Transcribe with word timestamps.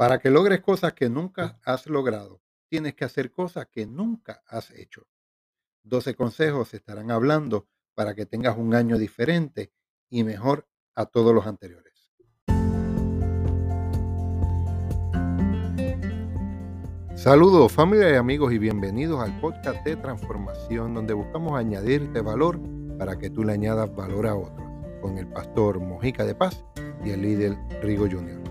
Para 0.00 0.18
que 0.18 0.30
logres 0.30 0.62
cosas 0.62 0.94
que 0.94 1.10
nunca 1.10 1.60
has 1.62 1.86
logrado, 1.86 2.40
tienes 2.70 2.94
que 2.94 3.04
hacer 3.04 3.30
cosas 3.32 3.66
que 3.70 3.84
nunca 3.84 4.42
has 4.46 4.70
hecho. 4.70 5.06
12 5.82 6.14
consejos 6.14 6.72
estarán 6.72 7.10
hablando 7.10 7.68
para 7.94 8.14
que 8.14 8.24
tengas 8.24 8.56
un 8.56 8.74
año 8.74 8.96
diferente 8.96 9.74
y 10.08 10.24
mejor 10.24 10.66
a 10.94 11.04
todos 11.04 11.34
los 11.34 11.46
anteriores. 11.46 12.14
Saludos 17.14 17.70
familia 17.70 18.10
y 18.10 18.14
amigos 18.14 18.54
y 18.54 18.58
bienvenidos 18.58 19.20
al 19.20 19.38
podcast 19.38 19.84
de 19.84 19.96
transformación 19.96 20.94
donde 20.94 21.12
buscamos 21.12 21.58
añadirte 21.58 22.22
valor 22.22 22.58
para 22.96 23.18
que 23.18 23.28
tú 23.28 23.44
le 23.44 23.52
añadas 23.52 23.94
valor 23.94 24.26
a 24.26 24.34
otros 24.34 24.66
con 25.02 25.18
el 25.18 25.26
pastor 25.26 25.78
Mojica 25.78 26.24
de 26.24 26.34
Paz 26.34 26.64
y 27.04 27.10
el 27.10 27.20
líder 27.20 27.58
Rigo 27.82 28.06
Jr. 28.10 28.49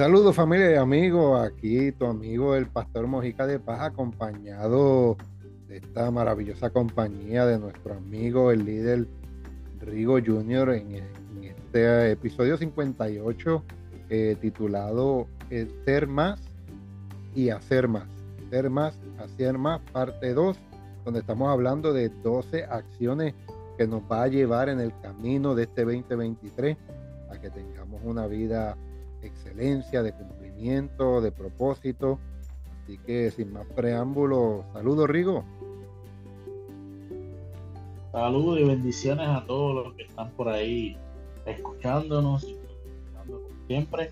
Saludos 0.00 0.34
familia 0.34 0.72
y 0.72 0.74
amigos, 0.76 1.46
aquí 1.46 1.92
tu 1.92 2.06
amigo 2.06 2.56
el 2.56 2.64
pastor 2.64 3.06
Mojica 3.06 3.46
de 3.46 3.60
Paz 3.60 3.82
acompañado 3.82 5.18
de 5.68 5.76
esta 5.76 6.10
maravillosa 6.10 6.70
compañía 6.70 7.44
de 7.44 7.58
nuestro 7.58 7.92
amigo 7.96 8.50
el 8.50 8.64
líder 8.64 9.06
Rigo 9.78 10.14
Jr. 10.14 10.70
en, 10.70 11.04
este 11.42 12.12
episodio 12.12 12.56
58 12.56 13.62
eh, 14.08 14.36
titulado 14.40 15.26
Ser 15.84 16.06
más 16.06 16.40
y 17.34 17.50
hacer 17.50 17.88
más. 17.88 18.06
Ser 18.50 18.70
más, 18.70 18.98
hacer 19.18 19.58
más, 19.58 19.80
parte 19.92 20.32
2, 20.32 20.56
donde 21.04 21.20
estamos 21.20 21.48
hablando 21.50 21.92
de 21.92 22.08
12 22.08 22.64
acciones 22.64 23.34
que 23.76 23.86
nos 23.86 24.02
va 24.02 24.24
a 24.24 24.28
llevar 24.28 24.68
en 24.68 24.80
el 24.80 24.92
camino 25.00 25.54
de 25.54 25.64
este 25.64 25.84
2023 25.84 26.76
a 27.30 27.40
que 27.40 27.50
tengamos 27.50 28.00
una 28.04 28.26
vida 28.26 28.76
excelencia, 29.22 30.02
de 30.02 30.12
cumplimiento, 30.12 31.20
de 31.20 31.32
propósito. 31.32 32.18
Así 32.82 32.98
que 32.98 33.30
sin 33.30 33.52
más 33.52 33.66
preámbulos, 33.68 34.64
saludos 34.72 35.08
Rigo. 35.08 35.44
Saludos 38.12 38.58
y 38.60 38.64
bendiciones 38.64 39.28
a 39.28 39.44
todos 39.46 39.86
los 39.86 39.94
que 39.94 40.02
están 40.02 40.30
por 40.32 40.48
ahí 40.48 40.96
escuchándonos, 41.46 42.44
como 43.26 43.38
siempre. 43.66 44.10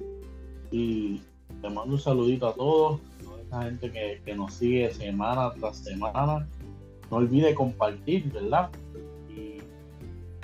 Y 0.70 1.20
te 1.61 1.69
mando 1.69 1.95
un 1.95 2.01
saludito 2.01 2.48
a 2.48 2.55
todos, 2.55 3.01
a 3.20 3.41
esa 3.42 3.62
gente 3.64 3.91
que, 3.91 4.23
que 4.25 4.34
nos 4.34 4.55
sigue 4.55 4.92
semana 4.92 5.53
tras 5.59 5.78
semana. 5.78 6.47
No 7.11 7.17
olvide 7.17 7.55
compartir, 7.55 8.31
¿verdad? 8.33 8.70
Y, 9.28 9.61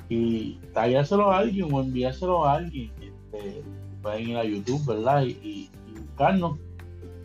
y 0.08 0.54
tallárselo 0.72 1.30
a 1.30 1.38
alguien 1.38 1.72
o 1.72 1.80
enviárselo 1.80 2.44
a 2.44 2.54
alguien. 2.54 2.90
Este, 3.00 3.62
pueden 4.02 4.28
ir 4.28 4.36
a 4.36 4.44
YouTube, 4.44 4.84
¿verdad? 4.86 5.24
Y, 5.24 5.70
buscarnos 5.94 6.58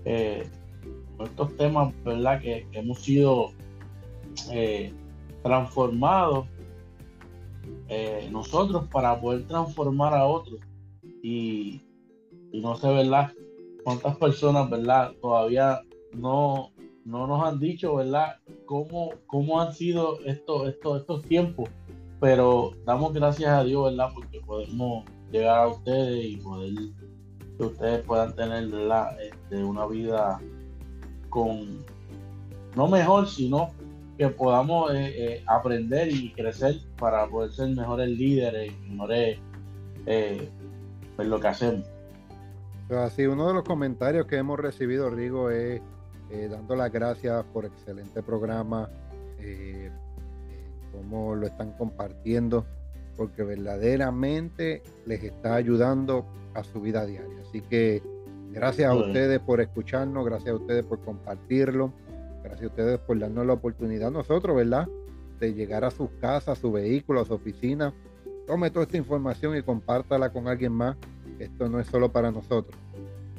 eh, 0.05 0.47
estos 1.19 1.55
temas, 1.57 1.93
¿verdad? 2.03 2.41
Que, 2.41 2.65
hemos 2.71 2.99
sido 2.99 3.51
eh, 4.51 4.91
transformados 5.43 6.47
eh, 7.87 8.29
nosotros 8.31 8.87
para 8.91 9.19
poder 9.19 9.45
transformar 9.47 10.13
a 10.13 10.25
otros. 10.25 10.59
Y, 11.21 11.81
no 12.53 12.75
sé, 12.77 12.87
¿verdad? 12.87 13.31
Cuántas 13.89 14.17
personas, 14.17 14.69
¿verdad? 14.69 15.13
Todavía 15.19 15.81
no, 16.13 16.69
no 17.05 17.25
nos 17.25 17.43
han 17.43 17.59
dicho, 17.59 17.95
¿verdad? 17.95 18.35
Cómo, 18.67 19.13
cómo 19.25 19.59
han 19.59 19.73
sido 19.73 20.19
estos, 20.25 20.69
estos, 20.69 21.01
estos 21.01 21.23
tiempos. 21.23 21.71
Pero 22.19 22.73
damos 22.85 23.15
gracias 23.15 23.49
a 23.49 23.63
Dios, 23.63 23.85
¿verdad? 23.85 24.11
Porque 24.13 24.41
podemos 24.41 25.05
llegar 25.31 25.61
a 25.61 25.67
ustedes 25.69 26.23
y 26.23 26.37
poder 26.37 26.73
que 27.57 27.65
ustedes 27.65 28.05
puedan 28.05 28.35
tener 28.35 28.69
este, 29.21 29.63
una 29.63 29.87
vida 29.87 30.39
con 31.31 31.83
no 32.75 32.87
mejor 32.87 33.27
sino 33.27 33.71
que 34.19 34.27
podamos 34.27 34.93
eh, 34.93 35.13
eh, 35.17 35.43
aprender 35.47 36.09
y 36.09 36.31
crecer 36.31 36.79
para 36.99 37.27
poder 37.27 37.51
ser 37.51 37.69
mejores 37.69 38.07
líderes 38.09 38.71
mejores 38.87 39.39
eh, 40.05 40.47
lo 41.17 41.39
que 41.39 41.47
hacemos 41.47 41.85
así 42.89 43.27
uno 43.27 43.47
de 43.47 43.53
los 43.53 43.63
comentarios 43.63 44.25
que 44.25 44.37
hemos 44.37 44.59
recibido 44.59 45.09
Rigo 45.09 45.49
es 45.49 45.81
dando 46.49 46.75
las 46.75 46.91
gracias 46.91 47.43
por 47.53 47.65
excelente 47.65 48.21
programa 48.23 48.89
cómo 50.91 51.35
lo 51.35 51.47
están 51.47 51.71
compartiendo 51.73 52.65
porque 53.15 53.43
verdaderamente 53.43 54.81
les 55.05 55.23
está 55.23 55.55
ayudando 55.55 56.25
a 56.53 56.63
su 56.63 56.81
vida 56.81 57.05
diaria. 57.05 57.41
Así 57.41 57.61
que 57.61 58.01
gracias 58.51 58.89
a 58.89 58.95
ustedes 58.95 59.39
por 59.39 59.59
escucharnos, 59.59 60.25
gracias 60.25 60.51
a 60.51 60.55
ustedes 60.55 60.83
por 60.83 60.99
compartirlo, 61.01 61.91
gracias 62.43 62.63
a 62.63 62.67
ustedes 62.67 62.99
por 62.99 63.19
darnos 63.19 63.45
la 63.45 63.53
oportunidad 63.53 64.07
a 64.07 64.11
nosotros, 64.11 64.55
¿verdad? 64.55 64.87
De 65.39 65.53
llegar 65.53 65.83
a 65.83 65.91
sus 65.91 66.09
casas, 66.21 66.57
a 66.57 66.61
su 66.61 66.71
vehículo, 66.71 67.21
a 67.21 67.25
su 67.25 67.33
oficina. 67.33 67.93
Tome 68.49 68.71
toda 68.71 68.85
esta 68.85 68.97
información 68.97 69.55
y 69.55 69.61
compártala 69.61 70.31
con 70.31 70.47
alguien 70.47 70.71
más. 70.71 70.97
Esto 71.37 71.69
no 71.69 71.79
es 71.79 71.85
solo 71.85 72.11
para 72.11 72.31
nosotros, 72.31 72.75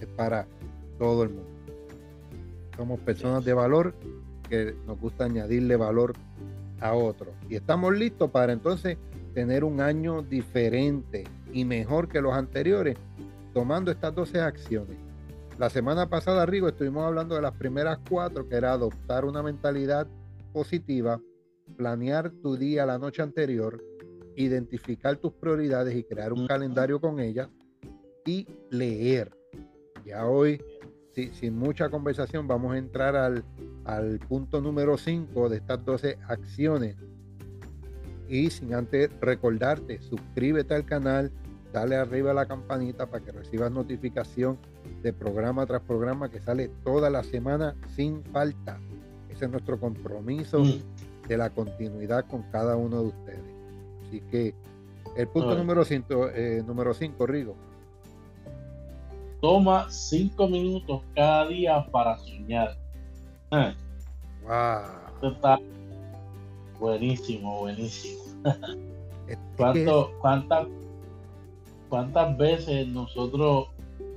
es 0.01 0.07
para 0.07 0.47
todo 1.01 1.25
el 1.25 1.31
mundo. 1.31 1.51
Somos 2.77 3.01
personas 3.01 3.45
de 3.45 3.53
valor 3.53 3.93
que 4.49 4.77
nos 4.87 5.01
gusta 5.01 5.25
añadirle 5.25 5.75
valor 5.75 6.13
a 6.79 6.95
otros. 6.95 7.35
Y 7.49 7.57
estamos 7.57 7.93
listos 7.99 8.31
para 8.31 8.53
entonces 8.53 8.99
tener 9.35 9.65
un 9.65 9.81
año 9.81 10.23
diferente 10.23 11.25
y 11.53 11.65
mejor 11.65 12.07
que 12.07 12.21
los 12.21 12.33
anteriores, 12.33 12.97
tomando 13.53 13.91
estas 13.91 14.15
12 14.15 14.41
acciones. 14.41 14.97
La 15.59 15.71
semana 15.71 16.09
pasada, 16.09 16.47
Rigo, 16.47 16.69
estuvimos 16.69 17.05
hablando 17.05 17.35
de 17.35 17.43
las 17.43 17.55
primeras 17.55 17.99
cuatro, 18.09 18.49
que 18.49 18.55
era 18.55 18.75
adoptar 18.75 19.25
una 19.25 19.43
mentalidad 19.43 20.07
positiva, 20.53 21.21
planear 21.77 22.31
tu 22.31 22.57
día 22.57 22.87
la 22.87 22.97
noche 22.97 23.23
anterior, 23.23 23.90
identificar 24.45 25.17
tus 25.17 25.33
prioridades 25.33 25.95
y 25.95 26.05
crear 26.05 26.33
un 26.33 26.47
calendario 26.47 27.01
con 27.01 27.21
ellas 27.21 27.49
y 28.25 28.47
leer. 28.71 29.33
Ya 30.05 30.27
hoy, 30.27 30.63
sin 31.33 31.57
mucha 31.57 31.91
conversación, 31.91 32.47
vamos 32.47 32.75
a 32.75 32.79
entrar 32.79 33.17
al, 33.17 33.45
al 33.85 34.19
punto 34.21 34.61
número 34.61 34.97
5 34.97 35.49
de 35.49 35.57
estas 35.57 35.85
12 35.85 36.19
acciones 36.29 36.97
y 38.31 38.49
sin 38.51 38.75
antes 38.75 39.11
recordarte, 39.21 40.01
suscríbete 40.01 40.75
al 40.75 40.85
canal, 40.85 41.33
dale 41.73 41.97
arriba 41.97 42.31
a 42.31 42.35
la 42.35 42.47
campanita 42.47 43.07
para 43.07 43.25
que 43.25 43.33
recibas 43.33 43.73
notificación 43.73 44.57
de 45.03 45.13
programa 45.13 45.67
tras 45.67 45.83
programa 45.83 46.31
que 46.31 46.41
sale 46.41 46.71
toda 46.85 47.11
la 47.11 47.25
semana 47.25 47.75
sin 47.97 48.23
falta. 48.25 48.79
Ese 49.29 49.47
es 49.47 49.51
nuestro 49.51 49.81
compromiso 49.81 50.61
mm. 50.61 51.29
de 51.29 51.37
la 51.37 51.51
continuidad 51.51 52.27
con 52.29 52.43
cada 52.53 52.77
uno 52.77 53.03
de 53.03 53.09
ustedes. 53.09 53.60
Así 54.11 54.21
que 54.23 54.53
el 55.17 55.29
punto 55.29 55.55
número 55.55 55.85
5, 55.85 56.31
eh, 56.31 56.65
número 56.67 56.93
5, 56.93 57.27
Rigo. 57.29 57.55
Toma 59.41 59.89
cinco 59.89 60.49
minutos 60.49 61.03
cada 61.15 61.47
día 61.47 61.87
para 61.93 62.19
soñar. 62.19 62.77
Wow. 64.43 65.61
Buenísimo, 66.81 67.61
buenísimo. 67.61 68.21
¿Cuánto, 69.57 70.13
cuántas, 70.21 70.67
¿Cuántas 71.89 72.37
veces 72.37 72.89
nosotros 72.89 73.69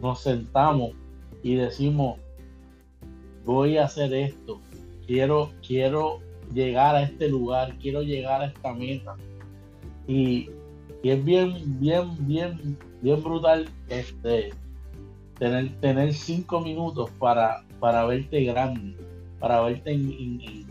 nos 0.01 0.21
sentamos 0.21 0.93
y 1.43 1.53
decimos, 1.55 2.17
voy 3.45 3.77
a 3.77 3.85
hacer 3.85 4.11
esto, 4.11 4.59
quiero, 5.05 5.51
quiero 5.65 6.19
llegar 6.51 6.95
a 6.95 7.03
este 7.03 7.29
lugar, 7.29 7.77
quiero 7.79 8.01
llegar 8.01 8.41
a 8.41 8.45
esta 8.45 8.73
meta? 8.73 9.15
Y, 10.07 10.49
es 11.03 11.23
bien, 11.23 11.79
bien, 11.79 12.09
bien, 12.27 12.77
bien 13.01 13.23
brutal 13.23 13.69
este, 13.89 14.51
tener, 15.37 15.69
tener 15.81 16.13
cinco 16.13 16.61
minutos 16.61 17.09
para, 17.19 17.65
para 17.79 18.05
verte 18.05 18.43
grande, 18.45 18.95
para 19.39 19.61
verte 19.61 19.91
en, 19.91 20.65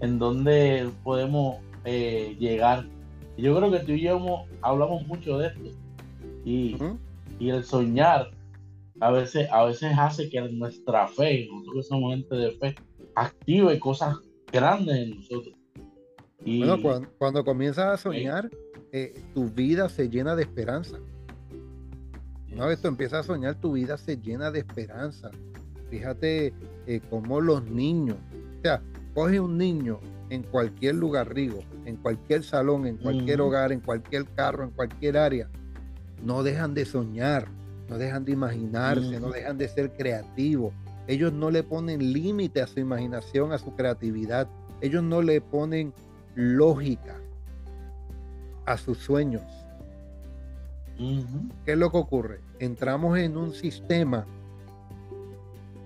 en 0.00 0.18
donde 0.18 0.88
podemos 1.02 1.56
eh, 1.84 2.36
llegar. 2.38 2.86
Yo 3.36 3.56
creo 3.56 3.70
que 3.70 3.80
tú 3.80 3.92
y 3.92 4.02
yo 4.02 4.44
hablamos 4.62 5.06
mucho 5.06 5.38
de 5.38 5.48
esto. 5.48 5.70
Y, 6.44 6.76
y, 7.38 7.50
el 7.50 7.64
soñar 7.64 8.30
a 9.00 9.10
veces, 9.10 9.48
a 9.50 9.64
veces 9.64 9.92
hace 9.98 10.28
que 10.28 10.40
nuestra 10.42 11.08
fe, 11.08 11.48
nosotros 11.50 11.74
que 11.74 11.82
somos 11.82 12.14
gente 12.14 12.36
de 12.36 12.50
fe, 12.52 12.74
active 13.14 13.78
cosas 13.80 14.16
grandes 14.52 14.96
en 14.96 15.16
nosotros. 15.16 15.54
Y, 16.44 16.64
bueno, 16.64 17.08
cuando, 17.18 17.44
comienzas 17.44 17.86
a 17.86 17.96
soñar, 17.96 18.50
eh, 18.96 19.12
tu 19.34 19.50
vida 19.50 19.88
se 19.88 20.08
llena 20.08 20.36
de 20.36 20.42
esperanza. 20.42 20.98
Una 22.52 22.66
vez 22.66 22.80
tú 22.80 22.86
empiezas 22.86 23.24
a 23.24 23.26
soñar, 23.26 23.56
tu 23.56 23.72
vida 23.72 23.98
se 23.98 24.18
llena 24.18 24.52
de 24.52 24.60
esperanza. 24.60 25.32
Fíjate 25.90 26.54
eh, 26.86 27.00
cómo 27.10 27.40
los 27.40 27.64
niños, 27.64 28.18
o 28.56 28.62
sea, 28.62 28.80
coge 29.12 29.40
un 29.40 29.58
niño 29.58 29.98
en 30.30 30.44
cualquier 30.44 30.94
lugar, 30.94 31.34
Rigo, 31.34 31.58
en 31.86 31.96
cualquier 31.96 32.44
salón, 32.44 32.86
en 32.86 32.96
cualquier 32.96 33.40
hogar, 33.40 33.72
en 33.72 33.80
cualquier 33.80 34.26
carro, 34.26 34.62
en 34.62 34.70
cualquier 34.70 35.18
área, 35.18 35.50
no 36.22 36.44
dejan 36.44 36.72
de 36.72 36.84
soñar, 36.84 37.48
no 37.88 37.98
dejan 37.98 38.24
de 38.24 38.30
imaginarse, 38.30 39.18
no 39.18 39.30
dejan 39.30 39.58
de 39.58 39.66
ser 39.66 39.90
creativos. 39.96 40.72
Ellos 41.08 41.32
no 41.32 41.50
le 41.50 41.64
ponen 41.64 42.12
límite 42.12 42.62
a 42.62 42.68
su 42.68 42.78
imaginación, 42.78 43.50
a 43.50 43.58
su 43.58 43.74
creatividad. 43.74 44.46
Ellos 44.80 45.02
no 45.02 45.20
le 45.20 45.40
ponen 45.40 45.92
lógica 46.36 47.23
a 48.66 48.76
sus 48.76 48.98
sueños. 48.98 49.42
¿Qué 51.64 51.72
es 51.72 51.78
lo 51.78 51.90
que 51.90 51.98
ocurre? 51.98 52.40
Entramos 52.58 53.18
en 53.18 53.36
un 53.36 53.52
sistema 53.52 54.26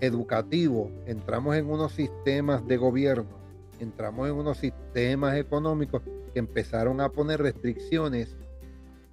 educativo, 0.01 0.91
entramos 1.07 1.57
en 1.57 1.67
unos 1.67 1.93
sistemas 1.93 2.67
de 2.67 2.77
gobierno, 2.77 3.39
entramos 3.81 4.29
en 4.29 4.35
unos 4.35 4.59
sistemas 4.59 5.37
económicos 5.37 6.03
que 6.33 6.39
empezaron 6.39 7.01
a 7.01 7.09
poner 7.09 7.41
restricciones 7.41 8.37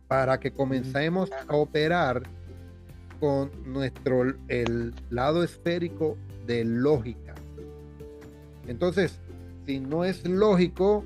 para 0.07 0.39
que 0.39 0.51
comencemos 0.51 1.29
a 1.47 1.55
operar 1.55 2.23
con 3.19 3.49
nuestro 3.65 4.35
el 4.47 4.93
lado 5.09 5.43
esférico 5.43 6.17
de 6.45 6.63
lógica. 6.65 7.33
Entonces, 8.67 9.19
si 9.65 9.79
no 9.79 10.03
es 10.03 10.27
lógico, 10.27 11.05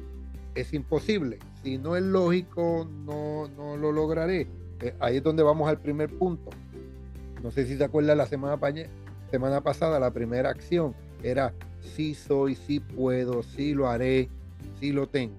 es 0.56 0.74
imposible. 0.74 1.40
Si 1.64 1.78
no 1.78 1.96
es 1.96 2.04
lógico, 2.04 2.88
no, 3.06 3.48
no 3.50 3.78
lo 3.78 3.92
lograré. 3.92 4.48
Eh, 4.82 4.96
ahí 5.00 5.18
es 5.18 5.24
donde 5.24 5.44
vamos 5.44 5.68
al 5.68 5.80
primer 5.80 6.10
punto. 6.18 6.50
No 7.44 7.52
sé 7.52 7.66
si 7.66 7.78
se 7.78 7.84
acuerda 7.84 8.16
la 8.16 8.26
semana, 8.26 8.60
semana 9.30 9.62
pasada, 9.62 10.00
la 10.00 10.12
primera 10.12 10.50
acción 10.50 10.94
era 11.24 11.54
sí 11.82 12.14
soy, 12.14 12.56
sí 12.56 12.80
puedo, 12.80 13.44
sí 13.44 13.74
lo 13.74 13.88
haré, 13.88 14.30
sí 14.80 14.92
lo 14.92 15.08
tengo. 15.08 15.36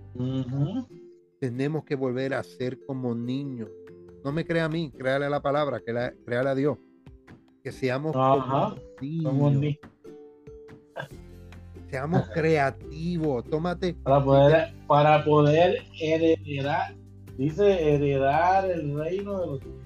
Tenemos 1.39 1.85
que 1.85 1.95
volver 1.95 2.35
a 2.35 2.43
ser 2.43 2.79
como 2.85 3.15
niños. 3.15 3.69
No 4.25 4.33
me 4.33 4.45
crea 4.45 4.67
a 4.67 4.69
mí, 4.69 4.93
créale 4.97 5.27
a 5.27 5.31
la 5.31 5.41
palabra, 5.41 5.81
que 5.81 5.93
la, 5.93 6.13
créale 6.27 6.51
a 6.51 6.55
Dios. 6.55 6.79
Que 7.63 7.73
seamos 7.73 8.13
como 8.13 9.51
niños. 9.51 9.79
Seamos 11.91 12.29
creativos. 12.33 13.45
Tómate. 13.47 13.95
Para 14.05 14.25
poder, 14.25 14.75
para 14.87 15.25
poder 15.25 15.83
heredar, 16.01 16.95
dice 17.37 17.95
heredar 17.95 18.71
el 18.71 18.97
reino 18.97 19.41
de 19.41 19.47
los 19.47 19.61
cielos. 19.61 19.81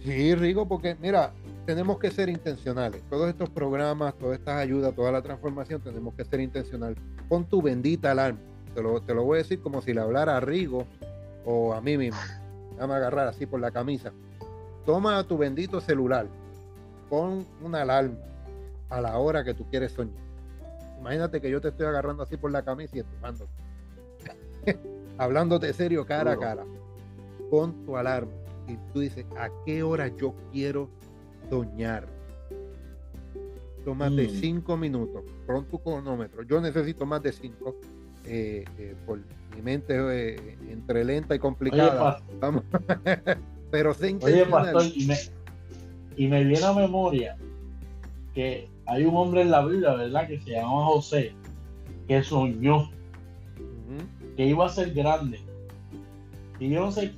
Sí, 0.00 0.34
Rigo, 0.34 0.66
porque 0.66 0.96
mira, 1.00 1.32
tenemos 1.64 1.98
que 1.98 2.10
ser 2.10 2.28
intencionales. 2.28 3.02
Todos 3.08 3.28
estos 3.28 3.48
programas, 3.50 4.14
todas 4.18 4.38
estas 4.38 4.56
ayudas, 4.56 4.94
toda 4.94 5.12
la 5.12 5.22
transformación, 5.22 5.80
tenemos 5.80 6.14
que 6.14 6.24
ser 6.24 6.40
intencionales. 6.40 6.98
Pon 7.28 7.44
tu 7.44 7.62
bendita 7.62 8.10
alarma. 8.10 8.40
Te 8.74 8.82
lo, 8.82 9.00
te 9.00 9.14
lo 9.14 9.22
voy 9.24 9.36
a 9.36 9.42
decir 9.42 9.60
como 9.60 9.80
si 9.80 9.94
le 9.94 10.00
hablara 10.00 10.36
a 10.36 10.40
Rigo 10.40 10.86
o 11.44 11.72
a 11.72 11.80
mí 11.80 11.96
mismo. 11.96 12.18
Déjame 12.72 12.94
agarrar 12.94 13.28
así 13.28 13.46
por 13.46 13.60
la 13.60 13.70
camisa. 13.70 14.12
Toma 14.84 15.22
tu 15.24 15.38
bendito 15.38 15.80
celular. 15.80 16.26
Pon 17.08 17.46
una 17.62 17.82
alarma 17.82 18.16
a 18.90 19.00
la 19.00 19.18
hora 19.18 19.44
que 19.44 19.54
tú 19.54 19.64
quieres 19.70 19.92
soñar. 19.92 20.27
Imagínate 20.98 21.40
que 21.40 21.50
yo 21.50 21.60
te 21.60 21.68
estoy 21.68 21.86
agarrando 21.86 22.22
así 22.22 22.36
por 22.36 22.50
la 22.50 22.62
camisa 22.62 22.96
y 22.96 23.00
empujándote. 23.00 23.52
Hablándote 25.18 25.72
serio 25.72 26.06
cara 26.06 26.32
a 26.32 26.36
cara. 26.38 26.64
Pon 27.50 27.84
tu 27.84 27.96
alarma 27.96 28.32
y 28.66 28.76
tú 28.92 29.00
dices, 29.00 29.24
¿a 29.36 29.48
qué 29.64 29.82
hora 29.82 30.08
yo 30.08 30.34
quiero 30.52 30.90
soñar. 31.48 32.06
Tómate 33.84 34.28
mm. 34.28 34.40
cinco 34.40 34.76
minutos, 34.76 35.24
pon 35.46 35.64
tu 35.66 35.78
cronómetro. 35.78 36.42
Yo 36.42 36.60
necesito 36.60 37.06
más 37.06 37.22
de 37.22 37.32
cinco, 37.32 37.76
eh, 38.24 38.64
eh, 38.78 38.94
por 39.06 39.18
mi 39.54 39.62
mente 39.62 39.94
eh, 39.96 40.58
entre 40.68 41.04
lenta 41.04 41.34
y 41.34 41.38
complicada. 41.38 42.20
Vamos. 42.40 42.64
Pero 43.70 43.94
Oye, 44.22 44.46
pastor, 44.46 44.82
y 44.94 45.06
me, 45.06 45.16
y 46.16 46.26
me 46.26 46.44
viene 46.44 46.64
a 46.64 46.72
memoria 46.72 47.36
que 48.34 48.68
hay 48.88 49.04
un 49.04 49.16
hombre 49.16 49.42
en 49.42 49.50
la 49.50 49.64
Biblia, 49.64 49.94
¿verdad? 49.94 50.26
Que 50.26 50.40
se 50.40 50.52
llama 50.52 50.86
José, 50.86 51.34
que 52.08 52.22
soñó 52.22 52.90
que 54.36 54.46
iba 54.46 54.66
a 54.66 54.68
ser 54.68 54.94
grande. 54.94 55.40
Y 56.60 56.70
yo 56.70 56.80
no 56.80 56.92
sé 56.92 57.12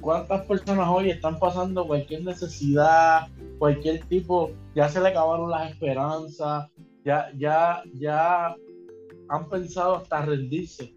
cuántas 0.00 0.44
personas 0.44 0.88
hoy 0.88 1.08
están 1.10 1.38
pasando 1.38 1.86
cualquier 1.86 2.24
necesidad, 2.24 3.28
cualquier 3.58 4.04
tipo, 4.06 4.50
ya 4.74 4.88
se 4.88 5.00
le 5.00 5.08
acabaron 5.08 5.50
las 5.50 5.70
esperanzas, 5.70 6.68
ya, 7.04 7.30
ya, 7.38 7.82
ya 7.94 8.56
han 9.28 9.48
pensado 9.48 9.96
hasta 9.96 10.26
rendirse. 10.26 10.94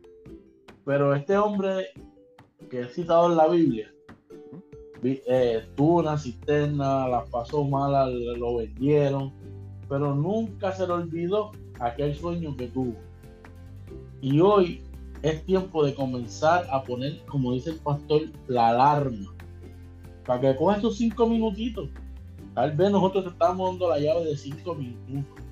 Pero 0.84 1.16
este 1.16 1.38
hombre 1.38 1.90
que 2.70 2.82
he 2.82 2.88
citado 2.90 3.30
en 3.30 3.38
la 3.38 3.48
Biblia, 3.48 3.94
eh, 5.04 5.64
tuvo 5.76 6.00
una 6.00 6.18
cisterna, 6.18 7.08
la 7.08 7.24
pasó 7.26 7.64
mal, 7.64 8.34
lo 8.34 8.58
vendieron, 8.58 9.32
pero 9.90 10.14
nunca 10.14 10.72
se 10.72 10.86
le 10.86 10.94
olvidó 10.94 11.52
aquel 11.80 12.16
sueño 12.16 12.56
que 12.56 12.68
tuvo. 12.68 12.96
Y 14.22 14.40
hoy 14.40 14.82
es 15.22 15.44
tiempo 15.46 15.84
de 15.86 15.94
comenzar 15.96 16.68
a 16.72 16.84
poner, 16.84 17.24
como 17.26 17.54
dice 17.54 17.72
el 17.72 17.78
pastor, 17.78 18.24
la 18.48 18.70
alarma. 18.70 19.34
Para 20.26 20.42
que 20.42 20.56
coja 20.56 20.78
esos 20.78 20.98
cinco 20.98 21.28
minutitos. 21.28 21.90
Tal 22.54 22.76
vez 22.76 22.92
nosotros 22.92 23.28
estamos 23.28 23.70
dando 23.72 23.90
la 23.90 24.00
llave 24.00 24.26
de 24.26 24.38
cinco 24.38 24.76
minutos. 24.76 25.44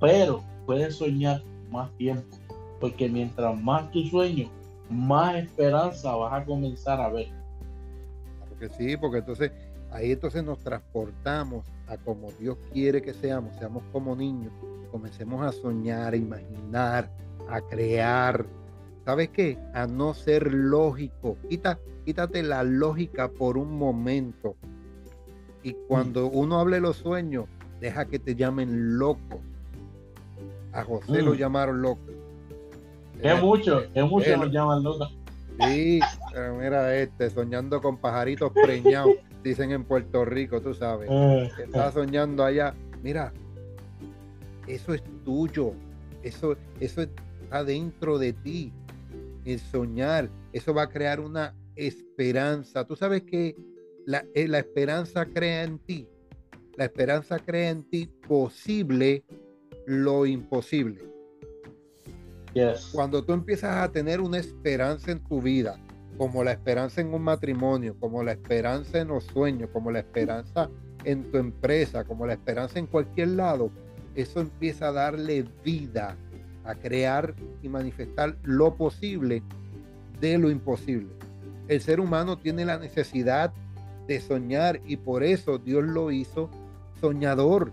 Pero 0.00 0.42
puedes 0.66 0.96
soñar 0.96 1.42
más 1.70 1.90
tiempo. 1.96 2.36
Porque 2.80 3.08
mientras 3.08 3.60
más 3.60 3.90
tu 3.90 4.04
sueño, 4.04 4.48
más 4.88 5.34
esperanza 5.36 6.14
vas 6.14 6.32
a 6.32 6.44
comenzar 6.44 7.00
a 7.00 7.08
ver. 7.08 7.28
Porque 8.48 8.68
sí, 8.68 8.96
porque 8.96 9.18
entonces 9.18 9.50
ahí 9.90 10.12
entonces 10.12 10.44
nos 10.44 10.58
transportamos 10.58 11.64
a 11.88 11.96
como 11.96 12.30
Dios 12.38 12.56
quiere 12.72 13.02
que 13.02 13.14
seamos, 13.14 13.56
seamos 13.56 13.82
como 13.92 14.14
niños, 14.14 14.52
comencemos 14.90 15.44
a 15.44 15.52
soñar, 15.52 16.12
a 16.12 16.16
imaginar, 16.16 17.10
a 17.48 17.60
crear. 17.60 18.46
¿Sabes 19.04 19.30
qué? 19.30 19.58
A 19.74 19.86
no 19.86 20.12
ser 20.12 20.52
lógico. 20.52 21.36
Quita, 21.48 21.78
quítate 22.04 22.42
la 22.42 22.62
lógica 22.62 23.28
por 23.30 23.56
un 23.56 23.78
momento. 23.78 24.56
Y 25.62 25.72
cuando 25.88 26.28
mm. 26.28 26.36
uno 26.36 26.60
hable 26.60 26.80
los 26.80 26.96
sueños, 26.96 27.46
deja 27.80 28.04
que 28.06 28.18
te 28.18 28.34
llamen 28.34 28.98
loco. 28.98 29.40
A 30.72 30.84
José 30.84 31.22
lo 31.22 31.32
mm. 31.32 31.36
llamaron 31.36 31.82
loco. 31.82 32.02
Es 33.22 33.42
mucho, 33.42 33.82
es 33.94 34.08
mucho 34.08 34.36
lo 34.36 34.46
llaman 34.46 34.82
loco. 34.82 35.08
Sí, 35.60 36.00
pero 36.32 36.54
mira 36.54 36.94
este, 36.94 37.30
soñando 37.30 37.80
con 37.82 37.96
pajaritos 37.96 38.52
preñados, 38.52 39.14
dicen 39.42 39.70
en 39.72 39.84
Puerto 39.84 40.24
Rico, 40.24 40.60
tú 40.60 40.74
sabes. 40.74 41.08
Eh. 41.10 41.50
Está 41.64 41.92
soñando 41.92 42.44
allá. 42.44 42.74
Mira, 43.02 43.32
eso 44.66 44.94
es 44.94 45.02
tuyo. 45.24 45.72
Eso, 46.22 46.56
eso 46.80 47.02
es 47.02 47.08
adentro 47.50 48.18
de 48.18 48.32
ti. 48.32 48.72
El 49.44 49.58
soñar, 49.60 50.30
eso 50.52 50.74
va 50.74 50.82
a 50.82 50.88
crear 50.88 51.20
una 51.20 51.54
esperanza. 51.76 52.84
Tú 52.86 52.96
sabes 52.96 53.22
que 53.22 53.56
la, 54.04 54.24
eh, 54.34 54.48
la 54.48 54.58
esperanza 54.58 55.24
crea 55.26 55.64
en 55.64 55.78
ti. 55.78 56.08
La 56.76 56.84
esperanza 56.84 57.38
crea 57.38 57.70
en 57.70 57.82
ti 57.84 58.10
posible 58.26 59.24
lo 59.86 60.26
imposible. 60.26 61.08
Cuando 62.92 63.24
tú 63.24 63.32
empiezas 63.32 63.76
a 63.76 63.90
tener 63.90 64.20
una 64.20 64.38
esperanza 64.38 65.12
en 65.12 65.22
tu 65.24 65.40
vida, 65.40 65.78
como 66.18 66.42
la 66.42 66.52
esperanza 66.52 67.00
en 67.00 67.14
un 67.14 67.22
matrimonio, 67.22 67.96
como 67.98 68.24
la 68.24 68.32
esperanza 68.32 68.98
en 68.98 69.08
los 69.08 69.24
sueños, 69.24 69.70
como 69.72 69.92
la 69.92 70.00
esperanza 70.00 70.68
en 71.04 71.30
tu 71.30 71.38
empresa, 71.38 72.04
como 72.04 72.26
la 72.26 72.32
esperanza 72.32 72.80
en 72.80 72.88
cualquier 72.88 73.28
lado, 73.28 73.70
eso 74.16 74.40
empieza 74.40 74.88
a 74.88 74.92
darle 74.92 75.44
vida 75.64 76.16
a 76.64 76.74
crear 76.74 77.34
y 77.62 77.68
manifestar 77.68 78.36
lo 78.42 78.74
posible 78.74 79.42
de 80.20 80.38
lo 80.38 80.50
imposible. 80.50 81.08
El 81.68 81.80
ser 81.80 82.00
humano 82.00 82.36
tiene 82.36 82.64
la 82.64 82.78
necesidad 82.78 83.52
de 84.08 84.20
soñar 84.20 84.80
y 84.86 84.96
por 84.96 85.22
eso 85.22 85.58
Dios 85.58 85.84
lo 85.84 86.10
hizo 86.10 86.50
soñador. 87.00 87.70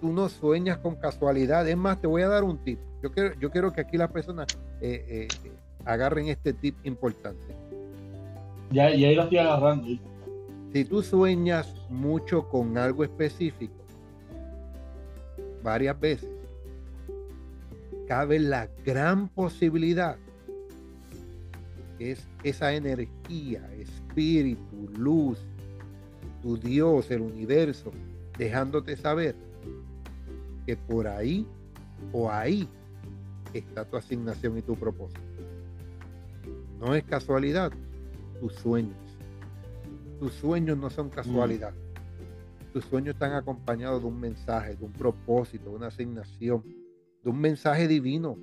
Tú 0.00 0.12
no 0.12 0.28
sueñas 0.28 0.78
con 0.78 0.94
casualidad. 0.94 1.68
Es 1.68 1.76
más, 1.76 2.00
te 2.00 2.06
voy 2.06 2.22
a 2.22 2.28
dar 2.28 2.44
un 2.44 2.58
tip. 2.58 2.78
Yo 3.02 3.10
quiero, 3.10 3.34
yo 3.40 3.50
quiero 3.50 3.72
que 3.72 3.80
aquí 3.80 3.96
las 3.96 4.12
personas 4.12 4.46
eh, 4.80 5.28
eh, 5.28 5.28
agarren 5.88 6.28
este 6.28 6.52
tip 6.52 6.76
importante. 6.84 7.56
Ya, 8.70 8.94
ya 8.94 9.10
lo 9.12 9.22
estoy 9.22 9.38
agarrando. 9.38 9.88
Si 10.72 10.84
tú 10.84 11.02
sueñas 11.02 11.74
mucho 11.88 12.46
con 12.46 12.76
algo 12.76 13.04
específico, 13.04 13.74
varias 15.62 15.98
veces, 15.98 16.28
cabe 18.06 18.38
la 18.38 18.68
gran 18.84 19.28
posibilidad 19.28 20.18
que 21.98 22.12
es 22.12 22.28
esa 22.44 22.74
energía, 22.74 23.66
espíritu, 23.78 24.90
luz, 24.94 25.38
tu 26.42 26.58
Dios, 26.58 27.10
el 27.10 27.22
universo, 27.22 27.90
dejándote 28.36 28.94
saber 28.96 29.34
que 30.66 30.76
por 30.76 31.08
ahí 31.08 31.46
o 32.12 32.30
ahí 32.30 32.68
está 33.54 33.86
tu 33.86 33.96
asignación 33.96 34.58
y 34.58 34.62
tu 34.62 34.76
propósito. 34.76 35.27
No 36.78 36.94
es 36.94 37.04
casualidad, 37.04 37.72
tus 38.40 38.54
sueños. 38.54 38.96
Tus 40.20 40.32
sueños 40.34 40.78
no 40.78 40.90
son 40.90 41.10
casualidad. 41.10 41.72
Mm. 41.72 42.72
Tus 42.72 42.84
sueños 42.84 43.14
están 43.14 43.32
acompañados 43.32 44.02
de 44.02 44.08
un 44.08 44.20
mensaje, 44.20 44.76
de 44.76 44.84
un 44.84 44.92
propósito, 44.92 45.70
de 45.70 45.76
una 45.76 45.86
asignación, 45.88 46.62
de 47.22 47.30
un 47.30 47.40
mensaje 47.40 47.88
divino. 47.88 48.36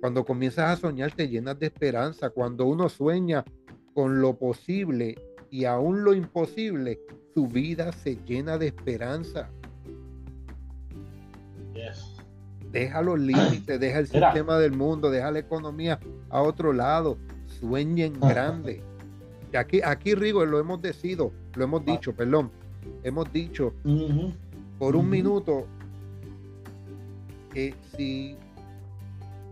Cuando 0.00 0.24
comienzas 0.24 0.70
a 0.70 0.80
soñar 0.80 1.12
te 1.12 1.28
llenas 1.28 1.58
de 1.58 1.66
esperanza. 1.66 2.30
Cuando 2.30 2.66
uno 2.66 2.88
sueña 2.88 3.44
con 3.94 4.20
lo 4.20 4.38
posible 4.38 5.16
y 5.50 5.64
aún 5.64 6.04
lo 6.04 6.14
imposible, 6.14 7.00
su 7.34 7.46
vida 7.46 7.92
se 7.92 8.16
llena 8.24 8.58
de 8.58 8.68
esperanza. 8.68 9.50
Deja 12.70 13.02
los 13.02 13.18
límites, 13.20 13.78
deja 13.78 14.00
el 14.00 14.08
sistema 14.08 14.58
del 14.58 14.72
mundo, 14.72 15.10
deja 15.10 15.30
la 15.30 15.38
economía 15.38 16.00
a 16.28 16.42
otro 16.42 16.72
lado. 16.72 17.18
Sueñen 17.60 18.18
grande. 18.20 18.82
Y 19.52 19.56
aquí, 19.56 19.80
aquí, 19.82 20.14
Rigo, 20.14 20.44
lo 20.44 20.58
hemos 20.58 20.82
decidido, 20.82 21.32
lo 21.54 21.64
hemos 21.64 21.84
dicho, 21.84 22.12
perdón. 22.12 22.50
Hemos 23.02 23.32
dicho 23.32 23.72
por 24.78 24.96
un 24.96 25.08
minuto 25.08 25.66
que 27.52 27.74
si, 27.96 28.36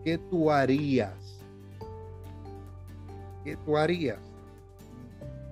¿qué 0.05 0.19
tú 0.19 0.51
harías? 0.51 1.15
¿Qué 3.45 3.57
tú 3.65 3.77
harías 3.77 4.19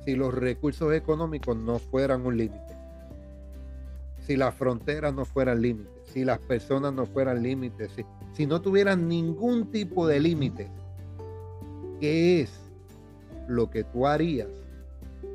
si 0.04 0.14
los 0.14 0.34
recursos 0.34 0.92
económicos 0.92 1.56
no 1.56 1.78
fueran 1.78 2.26
un 2.26 2.36
límite? 2.36 2.76
Si 4.26 4.36
las 4.36 4.54
fronteras 4.54 5.14
no 5.14 5.24
fueran 5.24 5.62
límites, 5.62 5.92
si 6.12 6.24
las 6.24 6.38
personas 6.38 6.92
no 6.92 7.06
fueran 7.06 7.42
límites, 7.42 7.92
si, 7.92 8.04
si 8.32 8.46
no 8.46 8.60
tuvieran 8.60 9.08
ningún 9.08 9.70
tipo 9.70 10.06
de 10.06 10.20
límite, 10.20 10.68
¿qué 12.00 12.40
es 12.40 12.50
lo 13.48 13.70
que 13.70 13.84
tú 13.84 14.06
harías? 14.06 14.48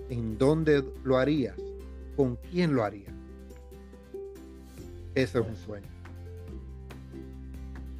¿En 0.09 0.37
dónde 0.37 0.83
lo 1.03 1.17
harías? 1.17 1.55
¿Con 2.15 2.37
quién 2.51 2.75
lo 2.75 2.83
harías? 2.83 3.13
Eso 5.13 5.39
es 5.39 5.47
un 5.47 5.55
sueño. 5.55 5.87